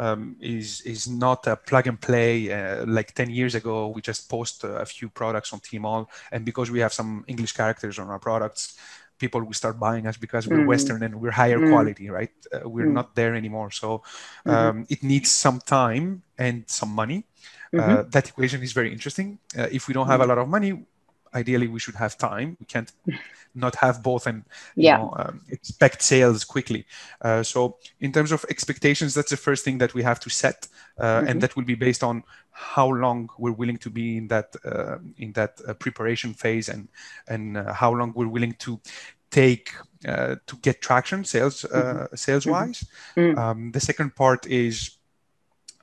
um, 0.00 0.36
is 0.40 0.82
is 0.82 1.06
not 1.08 1.46
a 1.46 1.56
plug 1.56 1.86
and 1.86 1.98
play. 2.00 2.50
Uh, 2.52 2.84
like 2.86 3.12
10 3.14 3.30
years 3.30 3.54
ago, 3.54 3.88
we 3.88 4.02
just 4.02 4.28
post 4.28 4.64
a 4.64 4.84
few 4.84 5.08
products 5.08 5.52
on 5.52 5.60
Tmall, 5.60 6.06
and 6.32 6.44
because 6.44 6.70
we 6.70 6.80
have 6.80 6.92
some 6.92 7.24
English 7.26 7.52
characters 7.54 7.98
on 7.98 8.08
our 8.08 8.18
products, 8.18 8.76
people 9.18 9.40
will 9.42 9.54
start 9.54 9.78
buying 9.78 10.06
us 10.06 10.16
because 10.16 10.48
we're 10.48 10.64
Mm. 10.64 10.72
Western 10.72 11.02
and 11.02 11.20
we're 11.20 11.30
higher 11.30 11.60
Mm. 11.60 11.70
quality, 11.70 12.10
right? 12.10 12.32
Uh, 12.52 12.68
we're 12.68 12.86
Mm. 12.86 12.92
not 13.00 13.14
there 13.14 13.34
anymore. 13.34 13.70
So 13.70 14.02
Mhm. 14.46 14.52
um, 14.54 14.86
it 14.88 15.02
needs 15.02 15.30
some 15.30 15.60
time 15.60 16.22
and 16.38 16.64
some 16.66 16.90
money. 16.94 17.24
Mhm. 17.72 17.80
Uh, 17.80 18.02
that 18.10 18.28
equation 18.28 18.62
is 18.62 18.72
very 18.72 18.90
interesting. 18.92 19.38
Uh, 19.58 19.68
if 19.70 19.88
we 19.88 19.94
don't 19.94 20.06
have 20.08 20.20
a 20.20 20.26
lot 20.26 20.38
of 20.38 20.48
money, 20.48 20.84
ideally 21.34 21.68
we 21.68 21.80
should 21.80 21.96
have 21.96 22.16
time. 22.16 22.56
We 22.60 22.66
can't 22.66 22.92
not 23.54 23.76
have 23.76 24.02
both 24.02 24.26
and 24.26 24.44
you 24.76 24.84
Yeah. 24.84 24.96
know, 24.98 25.14
um, 25.18 25.40
expect 25.48 26.02
sales 26.02 26.44
quickly. 26.44 26.86
Uh, 27.20 27.42
so 27.42 27.78
in 28.00 28.12
terms 28.12 28.32
of 28.32 28.44
expectations, 28.48 29.14
that's 29.14 29.30
the 29.30 29.36
first 29.36 29.64
thing 29.64 29.78
that 29.78 29.94
we 29.94 30.02
have 30.02 30.20
to 30.20 30.30
set, 30.30 30.68
uh, 30.98 31.20
Mhm. 31.20 31.28
and 31.28 31.40
that 31.42 31.56
will 31.56 31.64
be 31.64 31.76
based 31.76 32.02
on 32.02 32.22
how 32.50 32.88
long 32.88 33.28
we're 33.38 33.56
willing 33.58 33.78
to 33.78 33.90
be 33.90 34.16
in 34.16 34.28
that 34.28 34.54
uh, 34.64 34.98
in 35.16 35.32
that 35.32 35.60
uh, 35.68 35.74
preparation 35.74 36.34
phase 36.34 36.68
and 36.68 36.88
and 37.26 37.56
uh, 37.56 37.72
how 37.72 37.92
long 37.92 38.12
we're 38.14 38.32
willing 38.32 38.54
to 38.58 38.80
take 39.30 39.70
uh, 40.08 40.36
to 40.46 40.56
get 40.62 40.80
traction 40.80 41.24
sales 41.24 41.64
uh, 41.64 42.06
sales 42.14 42.46
wise. 42.46 42.84
Mm. 43.16 43.36
Um, 43.38 43.72
the 43.72 43.80
second 43.80 44.14
part 44.14 44.46
is 44.46 44.98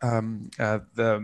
um, 0.02 0.50
uh, 0.60 0.80
the 0.96 1.20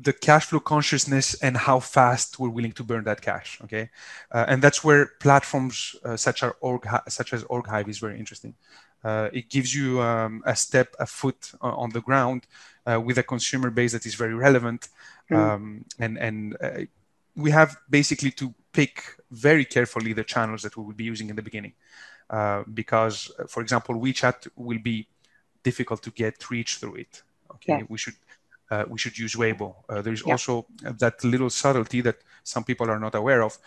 the 0.00 0.12
cash 0.12 0.46
flow 0.46 0.60
consciousness 0.60 1.34
and 1.42 1.56
how 1.56 1.80
fast 1.80 2.38
we're 2.38 2.48
willing 2.48 2.72
to 2.72 2.84
burn 2.84 3.04
that 3.04 3.20
cash. 3.20 3.58
Okay, 3.64 3.90
uh, 4.32 4.44
and 4.48 4.62
that's 4.62 4.84
where 4.84 5.06
platforms 5.20 5.96
uh, 6.04 6.16
such 6.16 6.42
as 6.42 6.52
Org 6.60 6.86
such 7.08 7.32
as 7.32 7.44
OrgHive 7.44 7.88
is 7.88 7.98
very 7.98 8.18
interesting. 8.18 8.54
Uh, 9.04 9.28
it 9.32 9.48
gives 9.48 9.74
you 9.74 10.00
um, 10.02 10.42
a 10.44 10.56
step, 10.56 10.94
a 10.98 11.06
foot 11.06 11.52
uh, 11.62 11.68
on 11.68 11.90
the 11.90 12.00
ground 12.00 12.46
uh, 12.84 13.00
with 13.00 13.18
a 13.18 13.22
consumer 13.22 13.70
base 13.70 13.92
that 13.92 14.06
is 14.06 14.14
very 14.14 14.34
relevant, 14.34 14.88
Mm. 15.30 15.36
um, 15.36 15.84
and 15.98 16.18
and 16.18 16.56
uh, 16.62 16.80
we 17.36 17.50
have 17.50 17.76
basically 17.90 18.30
to 18.30 18.54
pick 18.72 19.02
very 19.30 19.64
carefully 19.64 20.14
the 20.14 20.24
channels 20.24 20.62
that 20.62 20.74
we 20.76 20.82
will 20.84 20.94
be 20.94 21.04
using 21.04 21.28
in 21.28 21.36
the 21.36 21.42
beginning, 21.42 21.74
uh, 22.30 22.62
because, 22.72 23.30
for 23.48 23.60
example, 23.62 23.94
WeChat 23.94 24.48
will 24.56 24.78
be 24.78 25.06
difficult 25.62 26.02
to 26.02 26.10
get 26.10 26.50
reach 26.50 26.76
through 26.78 26.96
it. 26.96 27.22
Okay, 27.50 27.78
yeah. 27.78 27.82
we 27.88 27.98
should 27.98 28.14
uh, 28.70 28.84
we 28.88 28.98
should 28.98 29.18
use 29.18 29.34
Weibo. 29.34 29.74
Uh, 29.88 30.02
there 30.02 30.12
is 30.12 30.22
yeah. 30.24 30.32
also 30.32 30.66
that 30.82 31.22
little 31.24 31.50
subtlety 31.50 32.00
that 32.02 32.18
some 32.44 32.64
people 32.64 32.90
are 32.90 32.98
not 32.98 33.14
aware 33.14 33.42
of. 33.42 33.58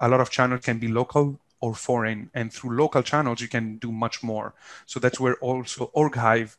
A 0.00 0.08
lot 0.08 0.20
of 0.20 0.30
channels 0.30 0.62
can 0.64 0.78
be 0.78 0.88
local 0.88 1.38
or 1.60 1.74
foreign, 1.74 2.30
and 2.34 2.52
through 2.52 2.76
local 2.76 3.02
channels 3.02 3.40
you 3.40 3.48
can 3.48 3.76
do 3.78 3.92
much 3.92 4.22
more. 4.22 4.54
So 4.86 4.98
that's 4.98 5.20
where 5.20 5.36
also 5.36 5.90
Orghive 5.94 6.56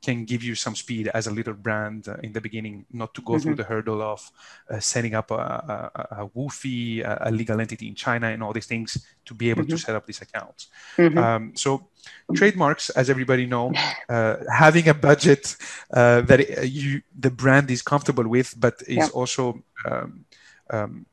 can 0.00 0.24
give 0.24 0.42
you 0.42 0.54
some 0.54 0.76
speed 0.76 1.08
as 1.08 1.26
a 1.26 1.30
little 1.30 1.54
brand 1.54 2.08
uh, 2.08 2.16
in 2.22 2.32
the 2.32 2.40
beginning, 2.40 2.86
not 2.92 3.12
to 3.14 3.22
go 3.22 3.32
mm-hmm. 3.32 3.42
through 3.42 3.54
the 3.56 3.64
hurdle 3.64 4.00
of 4.00 4.30
uh, 4.70 4.78
setting 4.78 5.14
up 5.14 5.30
a, 5.30 5.34
a, 5.34 5.90
a 6.22 6.30
a, 6.30 7.18
a, 7.28 7.30
legal 7.30 7.60
entity 7.60 7.88
in 7.88 7.94
China, 7.94 8.28
and 8.28 8.42
all 8.42 8.52
these 8.52 8.66
things 8.66 9.06
to 9.24 9.34
be 9.34 9.50
able 9.50 9.62
mm-hmm. 9.62 9.72
to 9.72 9.78
set 9.78 9.96
up 9.96 10.06
these 10.06 10.22
accounts. 10.22 10.68
Mm-hmm. 10.96 11.18
Um, 11.18 11.52
so, 11.56 11.88
trademarks, 12.34 12.90
as 12.90 13.10
everybody 13.10 13.46
know, 13.46 13.72
uh, 14.08 14.36
having 14.52 14.88
a 14.88 14.94
budget 14.94 15.56
uh, 15.92 16.20
that 16.22 16.40
uh, 16.40 16.60
you 16.62 17.02
the 17.18 17.30
brand 17.30 17.70
is 17.70 17.82
comfortable 17.82 18.28
with, 18.28 18.54
but 18.58 18.80
is 18.82 18.96
yeah. 18.96 19.08
also 19.08 19.62
um, 19.84 20.24
um, 20.70 21.06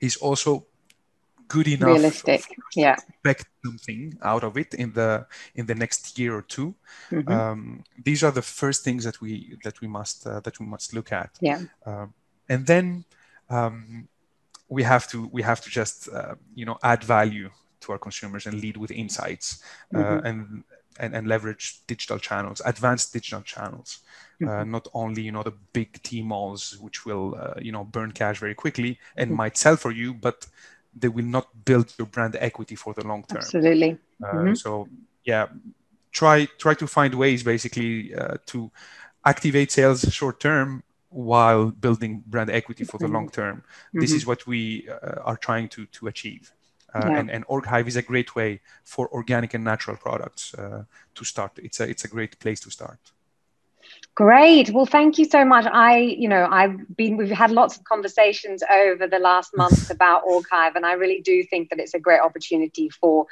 is 0.00 0.16
also 0.16 0.66
good 1.50 1.68
enough 1.68 1.88
realistic 1.88 2.42
yeah 2.74 2.96
expect 3.08 3.46
something 3.64 4.16
out 4.22 4.44
of 4.44 4.56
it 4.56 4.72
in 4.74 4.92
the 4.92 5.26
in 5.54 5.66
the 5.66 5.74
next 5.74 6.18
year 6.18 6.32
or 6.38 6.42
2 6.42 6.74
mm-hmm. 7.10 7.32
um, 7.32 7.84
these 8.04 8.22
are 8.26 8.30
the 8.30 8.46
first 8.60 8.84
things 8.84 9.02
that 9.04 9.20
we 9.20 9.58
that 9.64 9.80
we 9.82 9.88
must 9.88 10.26
uh, 10.26 10.40
that 10.40 10.58
we 10.60 10.66
must 10.66 10.94
look 10.94 11.12
at 11.12 11.30
yeah 11.40 11.60
um, 11.86 12.14
and 12.48 12.66
then 12.66 13.04
um, 13.50 14.08
we 14.68 14.82
have 14.82 15.08
to 15.08 15.28
we 15.32 15.42
have 15.42 15.60
to 15.60 15.68
just 15.68 16.08
uh, 16.08 16.34
you 16.54 16.64
know 16.64 16.78
add 16.82 17.02
value 17.04 17.50
to 17.80 17.92
our 17.92 17.98
consumers 17.98 18.46
and 18.46 18.60
lead 18.60 18.76
with 18.76 18.90
insights 18.90 19.62
uh, 19.94 19.98
mm-hmm. 19.98 20.26
and, 20.26 20.64
and 21.00 21.14
and 21.16 21.26
leverage 21.26 21.80
digital 21.86 22.18
channels 22.18 22.62
advanced 22.64 23.12
digital 23.12 23.42
channels 23.42 24.00
uh, 24.42 24.46
mm-hmm. 24.46 24.70
not 24.70 24.86
only 24.94 25.22
you 25.22 25.32
know 25.32 25.42
the 25.42 25.56
big 25.72 25.92
Tmalls 26.04 26.80
which 26.80 27.04
will 27.06 27.26
uh, 27.42 27.54
you 27.60 27.72
know 27.72 27.84
burn 27.84 28.12
cash 28.12 28.38
very 28.38 28.54
quickly 28.54 28.98
and 29.16 29.28
mm-hmm. 29.28 29.36
might 29.42 29.56
sell 29.56 29.76
for 29.76 29.90
you 29.90 30.14
but 30.14 30.46
they 30.94 31.08
will 31.08 31.24
not 31.24 31.64
build 31.64 31.92
your 31.98 32.06
brand 32.06 32.36
equity 32.38 32.74
for 32.74 32.94
the 32.94 33.06
long 33.06 33.24
term. 33.24 33.38
Absolutely. 33.38 33.98
Uh, 34.22 34.26
mm-hmm. 34.26 34.54
So 34.54 34.88
yeah, 35.24 35.46
try 36.12 36.46
try 36.58 36.74
to 36.74 36.86
find 36.86 37.14
ways 37.14 37.42
basically 37.42 38.14
uh, 38.14 38.36
to 38.46 38.70
activate 39.24 39.70
sales 39.70 40.00
short 40.12 40.40
term 40.40 40.82
while 41.10 41.70
building 41.70 42.22
brand 42.26 42.50
equity 42.50 42.84
for 42.84 42.98
the 42.98 43.08
long 43.08 43.28
term. 43.28 43.56
Mm-hmm. 43.56 44.00
This 44.00 44.12
is 44.12 44.26
what 44.26 44.46
we 44.46 44.88
uh, 44.88 45.20
are 45.22 45.36
trying 45.36 45.68
to 45.70 45.86
to 45.86 46.06
achieve. 46.06 46.52
Uh, 46.92 47.02
yeah. 47.04 47.18
and, 47.20 47.30
and 47.30 47.46
OrgHive 47.46 47.86
is 47.86 47.94
a 47.94 48.02
great 48.02 48.34
way 48.34 48.60
for 48.82 49.08
organic 49.12 49.54
and 49.54 49.62
natural 49.62 49.96
products 49.96 50.54
uh, 50.54 50.82
to 51.14 51.24
start. 51.24 51.52
It's 51.62 51.78
a 51.78 51.88
it's 51.88 52.04
a 52.04 52.08
great 52.08 52.38
place 52.40 52.58
to 52.60 52.70
start. 52.70 52.98
Great. 54.16 54.70
Well, 54.70 54.86
thank 54.86 55.18
you 55.18 55.24
so 55.24 55.44
much. 55.44 55.66
I, 55.66 55.98
you 55.98 56.28
know, 56.28 56.46
I've 56.50 56.94
been, 56.96 57.16
we've 57.16 57.30
had 57.30 57.50
lots 57.50 57.76
of 57.76 57.84
conversations 57.84 58.62
over 58.70 59.06
the 59.06 59.18
last 59.18 59.56
month 59.56 59.90
about 59.90 60.24
Orghive, 60.24 60.74
and 60.74 60.84
I 60.84 60.92
really 60.92 61.20
do 61.20 61.42
think 61.44 61.70
that 61.70 61.78
it's 61.78 61.94
a 61.94 62.00
great 62.00 62.20
opportunity 62.20 62.90
for 62.90 63.26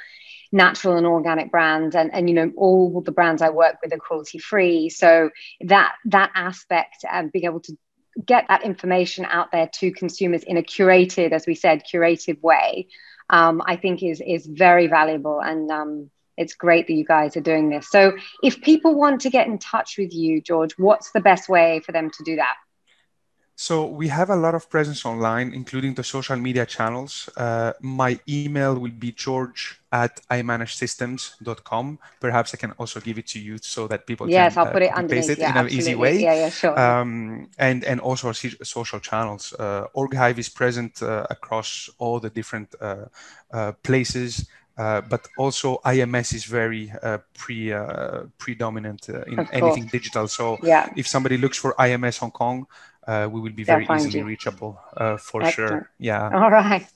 natural 0.51 0.97
and 0.97 1.05
organic 1.05 1.51
brands 1.51 1.95
and 1.95 2.11
and 2.13 2.27
you 2.27 2.35
know 2.35 2.51
all 2.57 3.01
the 3.01 3.11
brands 3.11 3.41
i 3.41 3.49
work 3.49 3.75
with 3.83 3.93
are 3.93 3.97
cruelty 3.97 4.39
free 4.39 4.89
so 4.89 5.29
that 5.61 5.93
that 6.05 6.31
aspect 6.33 7.05
and 7.11 7.31
being 7.31 7.45
able 7.45 7.59
to 7.59 7.77
get 8.25 8.45
that 8.47 8.63
information 8.63 9.25
out 9.25 9.51
there 9.51 9.69
to 9.71 9.91
consumers 9.91 10.43
in 10.43 10.57
a 10.57 10.63
curated 10.63 11.31
as 11.31 11.45
we 11.45 11.53
said 11.53 11.83
curated 11.85 12.41
way 12.41 12.87
um, 13.29 13.61
i 13.65 13.75
think 13.75 14.01
is 14.01 14.21
is 14.25 14.47
very 14.47 14.87
valuable 14.87 15.39
and 15.39 15.69
um, 15.69 16.09
it's 16.39 16.55
great 16.55 16.87
that 16.87 16.93
you 16.93 17.05
guys 17.05 17.37
are 17.37 17.41
doing 17.51 17.69
this. 17.69 17.89
So, 17.89 18.13
if 18.43 18.61
people 18.61 18.95
want 18.95 19.21
to 19.21 19.29
get 19.29 19.47
in 19.47 19.57
touch 19.59 19.97
with 19.97 20.13
you, 20.13 20.41
George, 20.41 20.73
what's 20.77 21.11
the 21.11 21.19
best 21.19 21.49
way 21.49 21.81
for 21.85 21.91
them 21.91 22.09
to 22.09 22.23
do 22.23 22.35
that? 22.37 22.55
So 23.61 23.85
we 23.85 24.07
have 24.07 24.29
a 24.29 24.37
lot 24.37 24.55
of 24.55 24.69
presence 24.69 25.05
online, 25.05 25.53
including 25.53 25.93
the 25.93 26.03
social 26.03 26.37
media 26.37 26.65
channels. 26.65 27.29
Uh, 27.35 27.73
my 27.81 28.17
email 28.25 28.79
will 28.79 28.97
be 29.07 29.11
george 29.11 29.81
at 29.91 30.21
imanagesystems.com. 30.31 31.99
Perhaps 32.21 32.53
I 32.53 32.57
can 32.57 32.71
also 32.79 33.01
give 33.01 33.17
it 33.17 33.27
to 33.27 33.39
you 33.39 33.57
so 33.57 33.85
that 33.89 34.07
people 34.07 34.29
yes, 34.29 34.53
can 34.53 34.65
I'll 34.65 34.71
put 34.71 34.83
it 34.83 34.93
uh, 34.93 34.99
underneath. 34.99 35.29
it 35.31 35.39
yeah, 35.39 35.51
in 35.51 35.57
an 35.65 35.73
easy 35.73 35.93
way. 35.93 36.21
Yeah, 36.21 36.35
yeah, 36.35 36.49
sure. 36.49 36.79
Um, 36.79 37.49
and, 37.57 37.83
and 37.83 37.99
also 37.99 38.29
our 38.29 38.33
social 38.33 39.01
channels. 39.01 39.53
Uh, 39.59 39.87
Orghive 39.93 40.37
is 40.37 40.47
present 40.47 41.03
uh, 41.03 41.27
across 41.29 41.89
all 41.97 42.21
the 42.21 42.29
different 42.29 42.73
uh, 42.79 43.07
uh, 43.51 43.73
places. 43.83 44.47
Uh, 44.79 45.01
but 45.01 45.27
also 45.37 45.77
IMS 45.83 46.33
is 46.33 46.45
very 46.45 46.89
uh, 47.03 47.17
pre 47.33 47.73
uh, 47.73 48.21
predominant 48.37 49.09
uh, 49.09 49.23
in 49.23 49.39
anything 49.51 49.85
digital. 49.87 50.25
So 50.25 50.57
yeah. 50.63 50.89
if 50.95 51.05
somebody 51.05 51.37
looks 51.37 51.57
for 51.57 51.73
IMS 51.77 52.19
Hong 52.19 52.31
Kong, 52.31 52.65
uh, 53.05 53.27
we 53.29 53.41
will 53.41 53.51
be 53.51 53.65
very 53.65 53.85
easily 53.93 54.19
you. 54.19 54.25
reachable 54.25 54.79
for 55.19 55.43
Excellent. 55.43 55.51
sure. 55.51 55.89
Yeah. 55.97 56.29
All 56.33 56.49
right. 56.49 56.87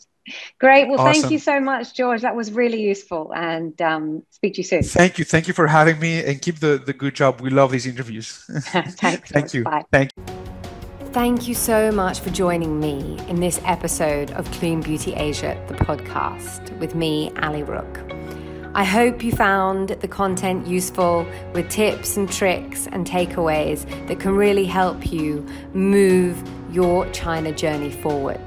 Great. 0.59 0.87
Well, 0.87 1.01
awesome. 1.01 1.21
thank 1.21 1.31
you 1.33 1.39
so 1.39 1.59
much, 1.59 1.93
George. 1.93 2.21
That 2.21 2.37
was 2.37 2.53
really 2.53 2.81
useful. 2.81 3.33
And 3.35 3.79
um, 3.81 4.23
speak 4.29 4.53
to 4.53 4.59
you 4.59 4.63
soon. 4.63 4.83
Thank 4.83 5.19
you. 5.19 5.25
Thank 5.25 5.49
you 5.49 5.53
for 5.53 5.67
having 5.67 5.99
me, 5.99 6.23
and 6.23 6.41
keep 6.41 6.59
the 6.59 6.81
the 6.83 6.93
good 6.93 7.15
job. 7.15 7.41
We 7.41 7.49
love 7.49 7.71
these 7.71 7.85
interviews. 7.85 8.45
Thanks, 9.01 9.31
thank 9.35 9.53
you. 9.53 9.63
Bye. 9.63 9.83
Thank 9.91 10.11
you. 10.15 10.42
Thank 11.13 11.47
you 11.47 11.53
so 11.53 11.91
much 11.91 12.21
for 12.21 12.31
joining 12.31 12.79
me 12.79 13.19
in 13.27 13.39
this 13.39 13.61
episode 13.65 14.31
of 14.31 14.49
Clean 14.53 14.81
Beauty 14.81 15.13
Asia, 15.13 15.63
the 15.67 15.75
podcast, 15.75 16.75
with 16.79 16.95
me, 16.95 17.31
Ali 17.39 17.61
Rook. 17.61 17.99
I 18.73 18.83
hope 18.83 19.23
you 19.23 19.31
found 19.31 19.89
the 19.89 20.07
content 20.07 20.65
useful 20.65 21.27
with 21.53 21.69
tips 21.69 22.17
and 22.17 22.31
tricks 22.31 22.87
and 22.87 23.05
takeaways 23.05 23.85
that 24.07 24.19
can 24.19 24.35
really 24.35 24.65
help 24.65 25.11
you 25.11 25.45
move 25.75 26.41
your 26.71 27.07
China 27.11 27.51
journey 27.51 27.91
forward. 27.91 28.41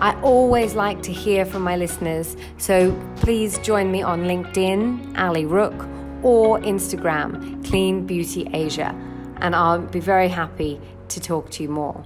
I 0.00 0.20
always 0.22 0.74
like 0.74 1.02
to 1.02 1.12
hear 1.12 1.44
from 1.44 1.62
my 1.62 1.76
listeners, 1.76 2.36
so 2.58 3.00
please 3.18 3.58
join 3.58 3.92
me 3.92 4.02
on 4.02 4.24
LinkedIn, 4.24 5.16
Ali 5.16 5.46
Rook, 5.46 5.88
or 6.24 6.58
Instagram, 6.58 7.64
Clean 7.64 8.04
Beauty 8.04 8.50
Asia, 8.52 8.92
and 9.36 9.54
I'll 9.54 9.82
be 9.82 10.00
very 10.00 10.28
happy 10.28 10.80
to 11.14 11.20
talk 11.20 11.50
to 11.50 11.62
you 11.62 11.68
more. 11.68 12.04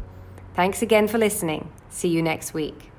Thanks 0.54 0.82
again 0.82 1.08
for 1.08 1.18
listening. 1.18 1.70
See 1.90 2.08
you 2.08 2.22
next 2.22 2.54
week. 2.54 2.90